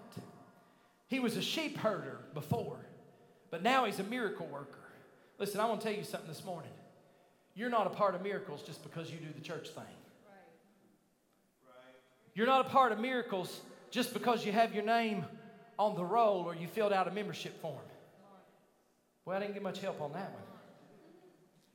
[1.10, 2.78] He was a sheep herder before,
[3.50, 4.78] but now he's a miracle worker.
[5.38, 6.70] Listen, I want to tell you something this morning.
[7.56, 9.82] You're not a part of miracles just because you do the church thing.
[12.32, 15.24] You're not a part of miracles just because you have your name
[15.80, 17.74] on the roll or you filled out a membership form.
[19.24, 20.42] Well, I didn't get much help on that one.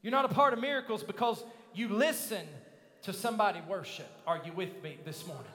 [0.01, 1.43] You're not a part of miracles because
[1.73, 2.47] you listen
[3.01, 4.09] to somebody worship.
[4.25, 5.45] Are you with me this morning?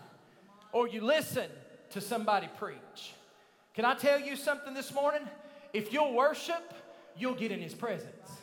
[0.73, 1.49] Or you listen
[1.91, 3.15] to somebody preach.
[3.75, 5.23] Can I tell you something this morning?
[5.73, 6.75] If you'll worship,
[7.17, 8.39] you'll get in His presence.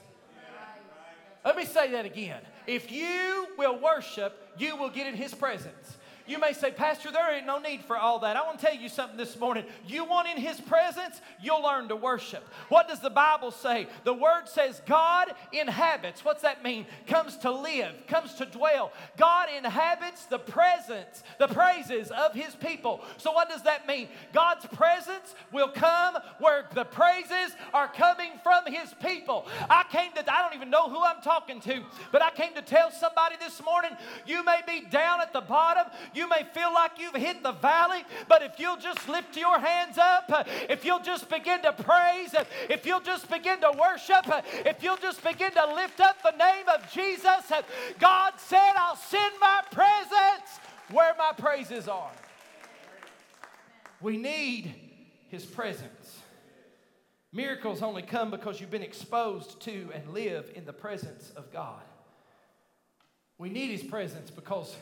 [1.43, 2.41] Let me say that again.
[2.65, 5.96] If you will worship, you will get in His presence.
[6.27, 8.35] You may say, Pastor, there ain't no need for all that.
[8.35, 9.63] I want to tell you something this morning.
[9.87, 12.43] You want in His presence, you'll learn to worship.
[12.67, 13.87] What does the Bible say?
[14.03, 16.25] The Word says God inhabits.
[16.25, 16.85] What's that mean?
[17.07, 18.91] Comes to live, comes to dwell.
[19.17, 23.01] God inhabits the presence, the praises of His people.
[23.17, 24.09] So, what does that mean?
[24.33, 29.47] God's presence will come where the praises are coming from His people.
[29.69, 32.61] I came to, I don't even know who I'm talking to, but I came to
[32.61, 33.91] tell somebody this morning
[34.25, 35.85] you may be down at the bottom.
[36.17, 39.99] You may feel like you've hit the valley, but if you'll just lift your hands
[39.99, 42.33] up, if you'll just begin to praise,
[42.71, 44.25] if you'll just begin to worship,
[44.65, 47.51] if you'll just begin to lift up the name of Jesus,
[47.99, 52.11] God said, I'll send my presence where my praises are.
[54.01, 54.73] We need
[55.29, 56.17] His presence.
[57.31, 61.83] Miracles only come because you've been exposed to and live in the presence of God.
[63.37, 64.75] We need His presence because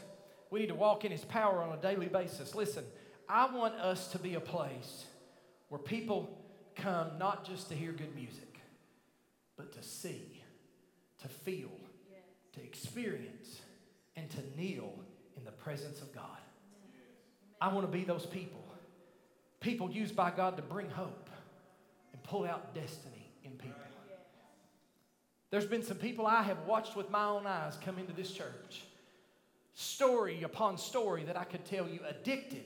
[0.51, 2.55] we need to walk in His power on a daily basis.
[2.55, 2.83] Listen,
[3.27, 5.05] I want us to be a place
[5.69, 6.37] where people
[6.75, 8.59] come not just to hear good music,
[9.57, 10.41] but to see,
[11.21, 11.71] to feel,
[12.53, 13.61] to experience,
[14.15, 14.93] and to kneel
[15.37, 16.23] in the presence of God.
[17.59, 18.63] I want to be those people.
[19.59, 21.29] People used by God to bring hope
[22.13, 23.79] and pull out destiny in people.
[25.49, 28.83] There's been some people I have watched with my own eyes come into this church
[29.75, 32.65] story upon story that I could tell you addicted,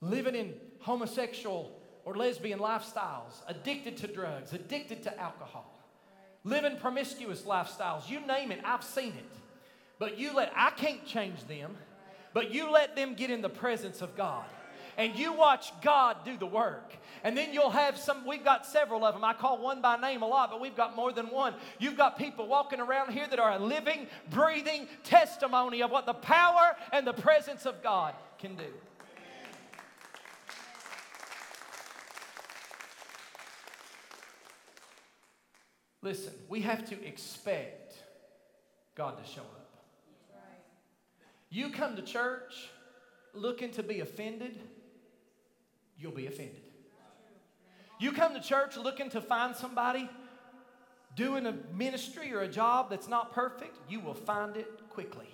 [0.00, 5.80] living in homosexual or lesbian lifestyles, addicted to drugs, addicted to alcohol,
[6.44, 8.08] living promiscuous lifestyles.
[8.10, 9.32] You name it, I've seen it.
[9.98, 11.76] But you let, I can't change them,
[12.34, 14.44] but you let them get in the presence of God
[14.96, 16.94] and you watch God do the work.
[17.24, 19.24] And then you'll have some, we've got several of them.
[19.24, 21.54] I call one by name a lot, but we've got more than one.
[21.78, 26.14] You've got people walking around here that are a living, breathing testimony of what the
[26.14, 28.64] power and the presence of God can do.
[36.02, 37.96] Listen, we have to expect
[38.94, 39.66] God to show up.
[41.50, 42.70] You come to church
[43.34, 44.58] looking to be offended,
[45.98, 46.62] you'll be offended.
[47.98, 50.08] You come to church looking to find somebody
[51.14, 55.26] doing a ministry or a job that's not perfect, you will find it quickly.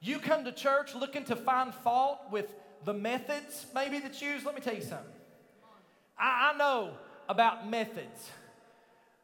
[0.00, 4.44] You come to church looking to find fault with the methods maybe that's used.
[4.44, 5.06] Let me tell you something.
[6.18, 6.92] I, I know
[7.28, 8.30] about methods.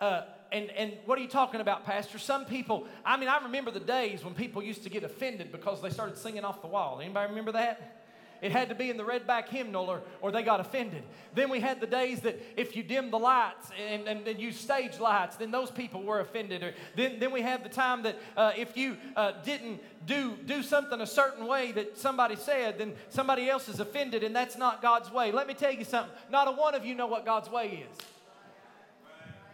[0.01, 2.19] Uh, and, and what are you talking about, Pastor?
[2.19, 5.83] Some people, I mean, I remember the days when people used to get offended because
[5.83, 7.01] they started singing off the wall.
[7.03, 8.00] Anybody remember that?
[8.43, 11.03] It had to be in the redback hymnal or, or they got offended.
[11.35, 14.59] Then we had the days that if you dim the lights and, and, and use
[14.59, 16.63] stage lights, then those people were offended.
[16.63, 20.63] Or then, then we had the time that uh, if you uh, didn't do, do
[20.63, 24.81] something a certain way that somebody said, then somebody else is offended and that's not
[24.81, 25.33] God's way.
[25.33, 26.15] Let me tell you something.
[26.31, 27.99] Not a one of you know what God's way is.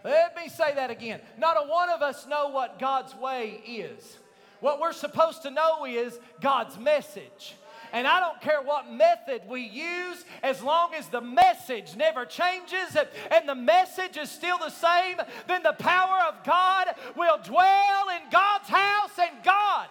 [0.05, 1.21] Let me say that again.
[1.37, 4.19] Not a one of us know what God's way is.
[4.61, 7.57] What we're supposed to know is God's message.
[7.93, 12.97] And I don't care what method we use, as long as the message never changes
[13.31, 15.17] and the message is still the same,
[15.47, 19.89] then the power of God will dwell in God's house and God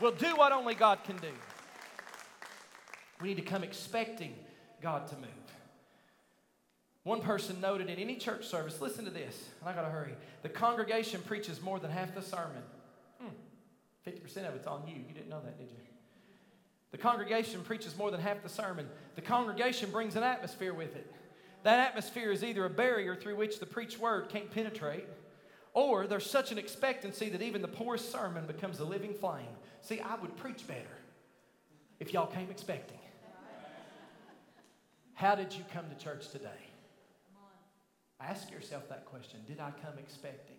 [0.00, 1.30] will do what only God can do.
[3.20, 4.34] We need to come expecting
[4.80, 5.28] God to move.
[7.02, 10.12] One person noted in any church service, listen to this, and I got to hurry.
[10.42, 12.62] The congregation preaches more than half the sermon.
[13.20, 13.28] Hmm,
[14.06, 14.96] 50% of it's on you.
[14.96, 15.78] You didn't know that, did you?
[16.92, 18.88] The congregation preaches more than half the sermon.
[19.14, 21.12] The congregation brings an atmosphere with it.
[21.62, 25.06] That atmosphere is either a barrier through which the preached word can't penetrate,
[25.74, 29.46] or there's such an expectancy that even the poorest sermon becomes a living flame.
[29.82, 30.98] See, I would preach better
[32.00, 32.98] if y'all came expecting.
[35.14, 36.48] How did you come to church today?
[38.20, 40.56] Ask yourself that question Did I come expecting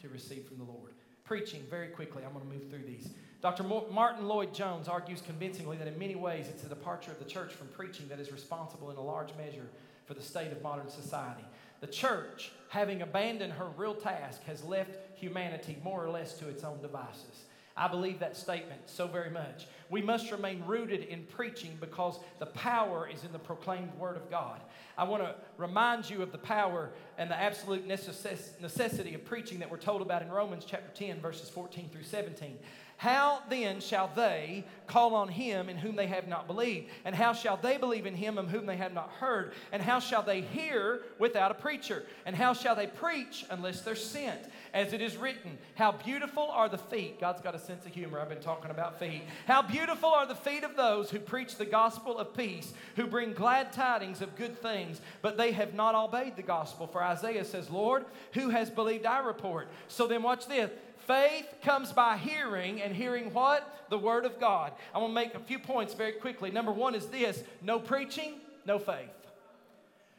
[0.00, 0.92] to receive from the Lord?
[1.24, 3.10] Preaching, very quickly, I'm going to move through these.
[3.42, 3.64] Dr.
[3.64, 7.66] Martyn Lloyd-Jones argues convincingly that in many ways it's the departure of the church from
[7.68, 9.66] preaching that is responsible in a large measure
[10.06, 11.44] for the state of modern society.
[11.80, 16.62] The church, having abandoned her real task, has left humanity more or less to its
[16.62, 17.46] own devices.
[17.76, 19.66] I believe that statement so very much.
[19.90, 24.30] We must remain rooted in preaching because the power is in the proclaimed Word of
[24.30, 24.60] God.
[24.96, 29.70] I want to remind you of the power and the absolute necessity of preaching that
[29.70, 32.58] we're told about in Romans chapter 10, verses 14 through 17.
[33.02, 36.88] How then shall they call on him in whom they have not believed?
[37.04, 39.54] And how shall they believe in him in whom they have not heard?
[39.72, 42.04] And how shall they hear without a preacher?
[42.26, 44.42] And how shall they preach unless they're sent?
[44.74, 47.20] As it is written, How beautiful are the feet.
[47.20, 48.18] God's got a sense of humor.
[48.18, 49.22] I've been talking about feet.
[49.46, 53.34] How beautiful are the feet of those who preach the gospel of peace, who bring
[53.34, 56.86] glad tidings of good things, but they have not obeyed the gospel.
[56.86, 59.68] For Isaiah says, Lord, who has believed our report?
[59.88, 60.70] So then, watch this.
[61.06, 63.86] Faith comes by hearing, and hearing what?
[63.90, 64.72] The Word of God.
[64.94, 66.50] I want to make a few points very quickly.
[66.50, 69.10] Number one is this no preaching, no faith.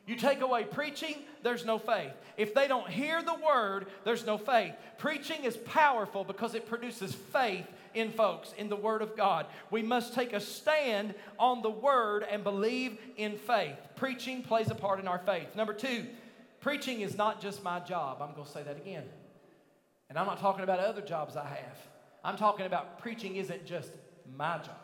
[0.06, 2.12] You take away preaching, there's no faith.
[2.36, 4.74] If they don't hear the word, there's no faith.
[4.98, 9.46] Preaching is powerful because it produces faith in folks, in the word of God.
[9.72, 13.78] We must take a stand on the word and believe in faith.
[13.96, 15.56] Preaching plays a part in our faith.
[15.56, 16.06] Number two,
[16.60, 18.22] preaching is not just my job.
[18.22, 19.06] I'm going to say that again.
[20.10, 21.78] And I'm not talking about other jobs I have.
[22.26, 23.90] I'm talking about preaching isn't just
[24.36, 24.80] my job,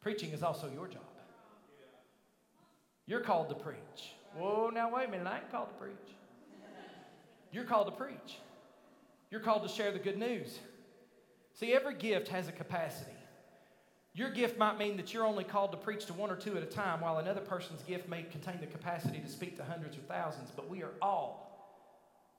[0.00, 1.05] preaching is also your job.
[3.06, 4.14] You're called to preach.
[4.36, 5.94] Whoa, now wait a minute, I ain't called to preach.
[7.52, 8.38] You're called to preach.
[9.30, 10.58] You're called to share the good news.
[11.54, 13.10] See, every gift has a capacity.
[14.12, 16.62] Your gift might mean that you're only called to preach to one or two at
[16.62, 20.00] a time, while another person's gift may contain the capacity to speak to hundreds or
[20.00, 21.46] thousands, but we are all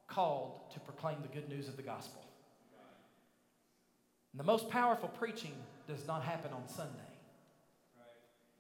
[0.08, 2.24] called to proclaim the good news of the gospel.
[4.34, 5.54] And the most powerful preaching
[5.88, 6.92] does not happen on Sunday.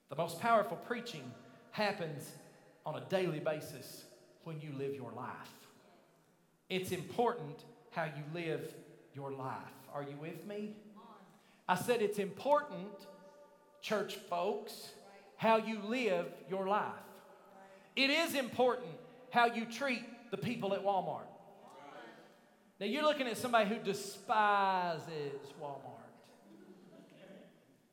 [0.09, 1.31] The most powerful preaching
[1.77, 2.31] happens
[2.87, 4.03] on a daily basis
[4.43, 5.51] when you live your life.
[6.69, 8.73] It's important how you live
[9.13, 9.55] your life.
[9.93, 10.75] Are you with me?
[11.69, 13.07] I said it's important,
[13.81, 14.89] church folks,
[15.35, 16.83] how you live your life.
[17.95, 18.89] It is important
[19.29, 20.01] how you treat
[20.31, 21.29] the people at Walmart.
[22.79, 25.97] Now you're looking at somebody who despises Walmart.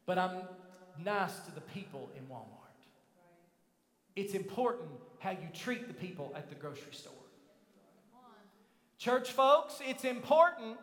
[0.07, 0.43] But I'm
[1.03, 2.64] nice to the people in Walmart.
[4.17, 7.13] It's important how you treat the people at the grocery store.
[8.99, 10.79] Church folks, it's important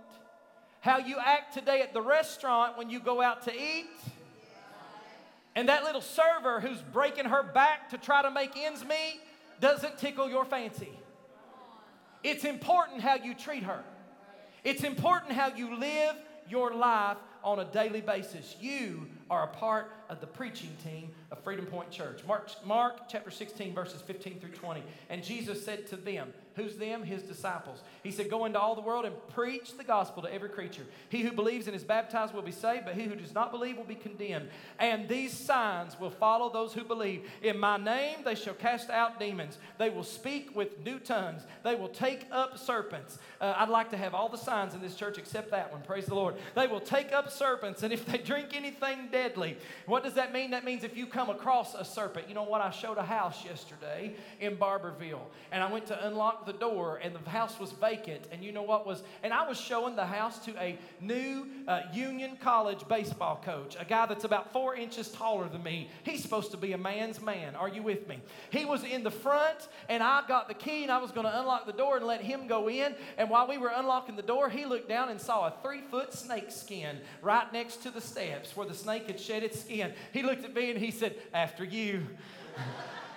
[0.82, 3.90] how you act today at the restaurant when you go out to eat.
[5.56, 9.22] And that little server who's breaking her back to try to make ends meet
[9.60, 10.92] doesn't tickle your fancy.
[12.24, 13.84] It's important how you treat her.
[14.64, 16.16] It's important how you live
[16.48, 18.56] your life on a daily basis.
[18.60, 22.22] You are a part of the preaching team of Freedom Point Church.
[22.28, 24.84] Mark, Mark chapter 16, verses 15 through 20.
[25.10, 27.04] And Jesus said to them, Who's them?
[27.04, 27.82] His disciples.
[28.04, 30.86] He said, Go into all the world and preach the gospel to every creature.
[31.10, 33.78] He who believes and is baptized will be saved, but he who does not believe
[33.78, 34.50] will be condemned.
[34.80, 37.28] And these signs will follow those who believe.
[37.42, 39.58] In my name they shall cast out demons.
[39.80, 41.42] They will speak with new tongues.
[41.64, 43.18] They will take up serpents.
[43.40, 45.82] Uh, I'd like to have all the signs in this church except that one.
[45.82, 46.36] Praise the Lord.
[46.56, 49.58] They will take up serpents, and if they drink anything deadly.
[49.88, 50.52] What does that mean?
[50.52, 52.30] That means if you come across a serpent.
[52.30, 52.62] You know what?
[52.62, 57.16] I showed a house yesterday in Barbourville, and I went to unlock the door, and
[57.16, 58.22] the house was vacant.
[58.32, 59.04] And you know what was?
[59.24, 63.86] And I was showing the house to a new uh, Union College baseball coach, a
[63.86, 65.90] guy that's about four inches taller than me.
[66.04, 67.56] He's supposed to be a man's man.
[67.56, 68.20] Are you with me?
[68.50, 71.40] He was in the front, and I got the key, and I was going to
[71.40, 72.96] unlock the door and let him go in.
[73.18, 76.14] And while we were unlocking the door, he looked down and saw a three foot
[76.14, 79.94] snake skin right next to the steps where the snake had shed its skin.
[80.14, 82.08] He looked at me and he said, After you.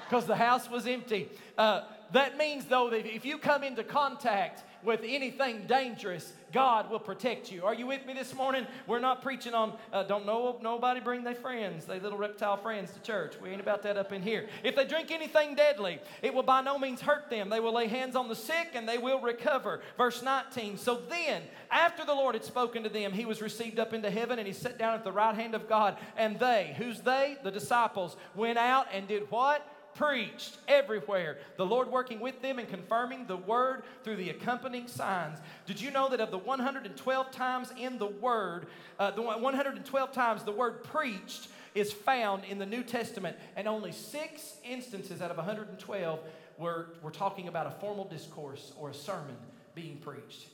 [0.09, 1.29] Because the house was empty.
[1.57, 1.83] Uh,
[2.13, 7.51] that means, though, that if you come into contact with anything dangerous, God will protect
[7.51, 7.65] you.
[7.65, 8.67] Are you with me this morning?
[8.87, 12.93] We're not preaching on uh, don't know nobody bring their friends, their little reptile friends
[12.93, 13.35] to church.
[13.43, 14.47] We ain't about that up in here.
[14.63, 17.49] If they drink anything deadly, it will by no means hurt them.
[17.49, 19.81] They will lay hands on the sick and they will recover.
[19.97, 20.77] Verse 19.
[20.77, 24.39] So then, after the Lord had spoken to them, he was received up into heaven
[24.39, 25.97] and he sat down at the right hand of God.
[26.17, 27.39] And they, who's they?
[27.43, 29.67] The disciples, went out and did what?
[29.95, 35.39] Preached everywhere, the Lord working with them and confirming the word through the accompanying signs.
[35.67, 38.67] Did you know that of the 112 times in the word,
[38.99, 43.93] uh, the 112 times the word preached is found in the New Testament, and only
[43.93, 46.21] six instances out of 112
[46.59, 49.37] were, were talking about a formal discourse or a sermon
[49.75, 50.47] being preached.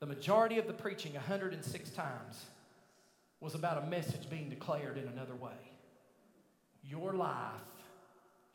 [0.00, 2.44] The majority of the preaching, 106 times,
[3.40, 5.50] was about a message being declared in another way.
[6.82, 7.77] Your life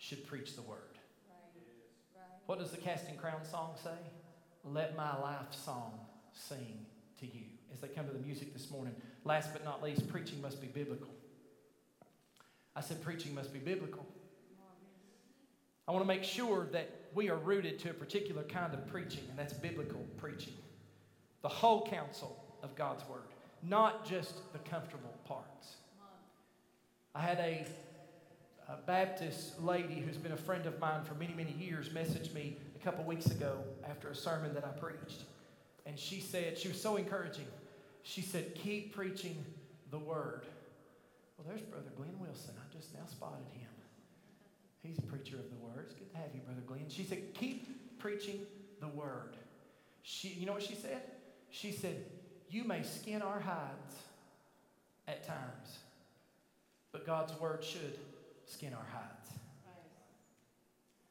[0.03, 0.97] should preach the word.
[2.45, 3.95] What does the Casting Crown song say?
[4.65, 5.93] Let my life song
[6.33, 6.85] sing
[7.21, 7.45] to you.
[7.73, 8.93] As they come to the music this morning,
[9.23, 11.07] last but not least, preaching must be biblical.
[12.75, 14.05] I said preaching must be biblical.
[15.87, 19.23] I want to make sure that we are rooted to a particular kind of preaching,
[19.29, 20.53] and that's biblical preaching.
[21.43, 23.21] The whole counsel of God's Word,
[23.61, 25.75] not just the comfortable parts.
[27.15, 27.65] I had a
[28.69, 32.57] a Baptist lady who's been a friend of mine for many, many years messaged me
[32.75, 33.57] a couple weeks ago
[33.89, 35.23] after a sermon that I preached.
[35.85, 37.45] And she said, she was so encouraging.
[38.03, 39.43] She said, Keep preaching
[39.91, 40.45] the word.
[41.37, 42.53] Well, there's Brother Glenn Wilson.
[42.57, 43.69] I just now spotted him.
[44.81, 45.85] He's a preacher of the word.
[45.85, 46.85] It's good to have you, Brother Glenn.
[46.89, 48.39] She said, Keep preaching
[48.79, 49.37] the word.
[50.03, 51.01] She, you know what she said?
[51.49, 52.03] She said,
[52.49, 53.95] You may skin our hides
[55.07, 55.79] at times,
[56.91, 57.97] but God's word should
[58.45, 59.29] skin our hides.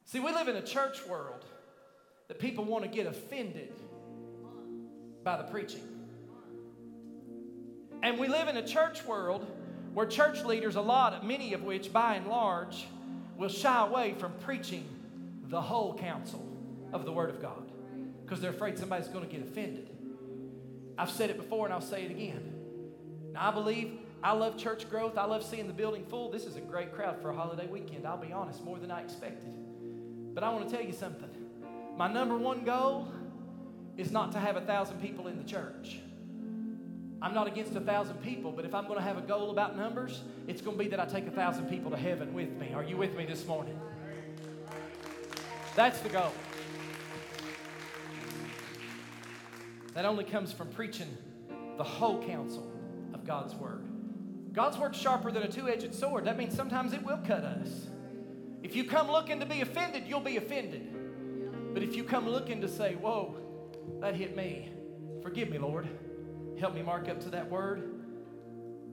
[0.05, 1.45] See, we live in a church world
[2.27, 3.73] that people want to get offended
[5.23, 5.87] by the preaching.
[8.01, 9.49] And we live in a church world
[9.93, 12.87] where church leaders, a lot, many of which by and large,
[13.37, 14.85] will shy away from preaching
[15.45, 16.45] the whole counsel
[16.91, 17.71] of the Word of God
[18.23, 19.89] because they're afraid somebody's going to get offended.
[20.97, 22.53] I've said it before and I'll say it again.
[23.33, 25.17] Now, I believe I love church growth.
[25.17, 26.31] I love seeing the building full.
[26.31, 28.07] This is a great crowd for a holiday weekend.
[28.07, 29.53] I'll be honest, more than I expected.
[30.33, 31.29] But I want to tell you something.
[31.97, 33.11] My number one goal
[33.97, 35.99] is not to have a thousand people in the church.
[37.21, 39.77] I'm not against a thousand people, but if I'm going to have a goal about
[39.77, 42.73] numbers, it's going to be that I take a thousand people to heaven with me.
[42.73, 43.79] Are you with me this morning?
[45.75, 46.31] That's the goal.
[49.93, 51.17] That only comes from preaching
[51.77, 52.71] the whole counsel
[53.13, 53.92] of God's Word.
[54.53, 56.25] God's word's sharper than a two edged sword.
[56.25, 57.87] That means sometimes it will cut us.
[58.61, 61.73] If you come looking to be offended, you'll be offended.
[61.73, 63.35] But if you come looking to say, Whoa,
[63.99, 64.69] that hit me,
[65.23, 65.87] forgive me, Lord,
[66.59, 67.89] help me mark up to that word,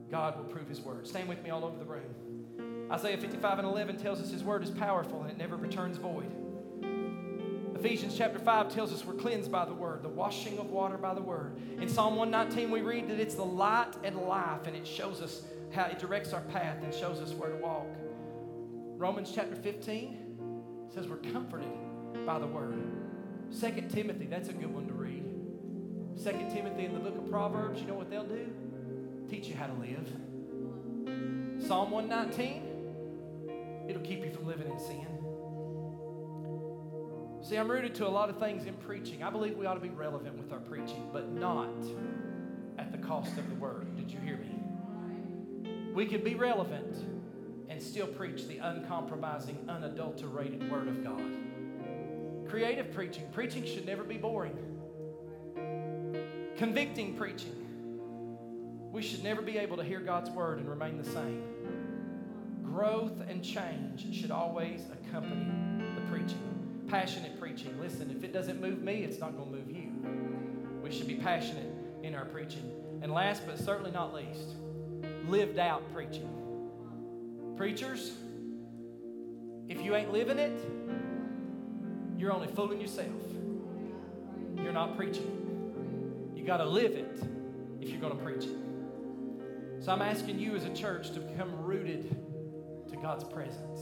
[0.09, 1.07] God will prove His word.
[1.07, 2.89] Stand with me all over the room.
[2.91, 6.31] Isaiah 55 and 11 tells us His word is powerful and it never returns void.
[7.83, 11.15] Ephesians chapter 5 tells us we're cleansed by the word, the washing of water by
[11.15, 11.57] the word.
[11.81, 15.41] In Psalm 119, we read that it's the light and life, and it shows us
[15.71, 17.87] how it directs our path and shows us where to walk.
[18.99, 21.71] Romans chapter 15 says we're comforted
[22.23, 22.83] by the word.
[23.59, 25.23] 2 Timothy, that's a good one to read.
[26.23, 28.47] 2 Timothy in the book of Proverbs, you know what they'll do?
[29.27, 30.07] Teach you how to live.
[31.67, 35.20] Psalm 119, it'll keep you from living in sin.
[37.43, 39.23] See, I'm rooted to a lot of things in preaching.
[39.23, 41.73] I believe we ought to be relevant with our preaching, but not
[42.77, 43.95] at the cost of the word.
[43.97, 44.61] Did you hear me?
[45.93, 46.97] We can be relevant
[47.67, 51.19] and still preach the uncompromising, unadulterated word of God.
[52.47, 53.27] Creative preaching.
[53.31, 54.57] Preaching should never be boring.
[56.57, 57.55] Convicting preaching.
[58.91, 61.43] We should never be able to hear God's word and remain the same.
[62.61, 65.45] Growth and change should always accompany
[65.95, 66.60] the preaching
[66.91, 67.73] passionate preaching.
[67.79, 69.89] Listen, if it doesn't move me, it's not going to move you.
[70.83, 71.73] We should be passionate
[72.03, 72.69] in our preaching.
[73.01, 74.55] And last but certainly not least,
[75.25, 76.27] lived out preaching.
[77.55, 78.11] Preachers,
[79.69, 80.51] if you ain't living it,
[82.17, 83.07] you're only fooling yourself.
[84.57, 86.33] You're not preaching.
[86.35, 87.23] You got to live it
[87.79, 88.57] if you're going to preach it.
[89.79, 92.09] So I'm asking you as a church to become rooted
[92.89, 93.79] to God's presence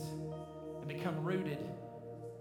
[0.79, 1.57] and become rooted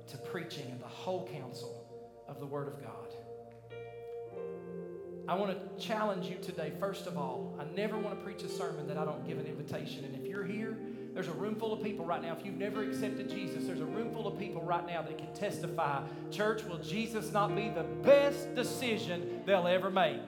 [0.08, 1.84] to preaching and the whole counsel
[2.28, 3.14] of the Word of God.
[5.28, 7.54] I want to challenge you today, first of all.
[7.60, 10.06] I never want to preach a sermon that I don't give an invitation.
[10.06, 10.78] And if you're here,
[11.12, 12.34] there's a room full of people right now.
[12.34, 15.34] If you've never accepted Jesus, there's a room full of people right now that can
[15.34, 16.02] testify.
[16.30, 20.20] Church, will Jesus not be the best decision they'll ever make?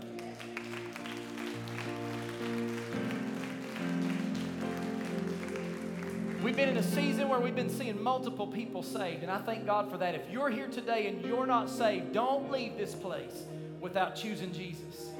[6.51, 9.67] We've been in a season where we've been seeing multiple people saved, and I thank
[9.67, 10.17] God for that.
[10.17, 13.45] If you're here today and you're not saved, don't leave this place
[13.81, 15.11] without choosing Jesus.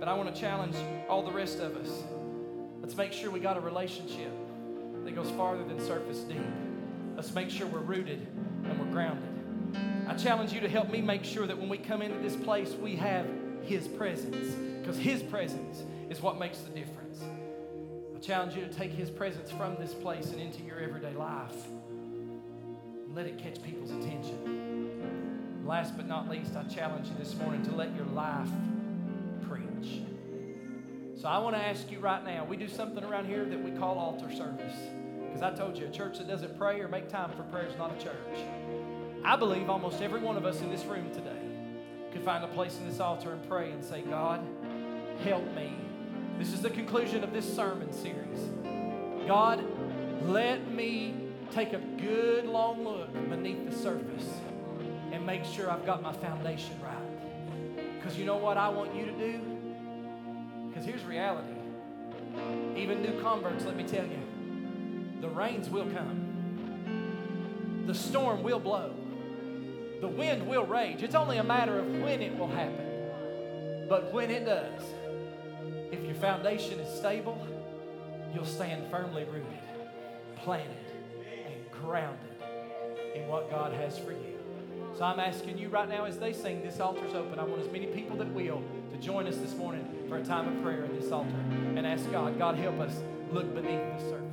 [0.00, 0.74] But I want to challenge
[1.08, 2.02] all the rest of us.
[2.80, 4.32] Let's make sure we got a relationship
[5.04, 6.42] that goes farther than surface deep.
[7.14, 8.26] Let's make sure we're rooted
[8.64, 9.30] and we're grounded.
[10.08, 12.72] I challenge you to help me make sure that when we come into this place,
[12.72, 13.28] we have
[13.62, 16.99] His presence, because His presence is what makes the difference.
[18.30, 21.66] Challenge you to take His presence from this place and into your everyday life.
[23.12, 25.64] Let it catch people's attention.
[25.66, 28.48] Last but not least, I challenge you this morning to let your life
[29.48, 30.02] preach.
[31.20, 33.72] So I want to ask you right now we do something around here that we
[33.72, 34.76] call altar service.
[35.26, 37.76] Because I told you, a church that doesn't pray or make time for prayer is
[37.78, 38.14] not a church.
[39.24, 41.42] I believe almost every one of us in this room today
[42.12, 44.46] could find a place in this altar and pray and say, God,
[45.24, 45.74] help me
[46.40, 48.48] this is the conclusion of this sermon series.
[49.26, 49.62] God,
[50.22, 51.14] let me
[51.52, 54.26] take a good long look beneath the surface
[55.12, 57.94] and make sure I've got my foundation right.
[57.94, 59.38] Because you know what I want you to do?
[60.68, 61.52] Because here's reality.
[62.74, 68.94] Even new converts, let me tell you, the rains will come, the storm will blow,
[70.00, 71.02] the wind will rage.
[71.02, 72.86] It's only a matter of when it will happen.
[73.90, 74.80] But when it does,
[76.20, 77.46] foundation is stable,
[78.34, 79.46] you'll stand firmly rooted,
[80.36, 80.76] planted,
[81.46, 82.36] and grounded
[83.14, 84.38] in what God has for you.
[84.96, 87.38] So I'm asking you right now as they sing, this altar's open.
[87.38, 88.62] I want as many people that will
[88.92, 91.34] to join us this morning for a time of prayer in this altar
[91.76, 93.02] and ask God, God, help us
[93.32, 94.29] look beneath the surface.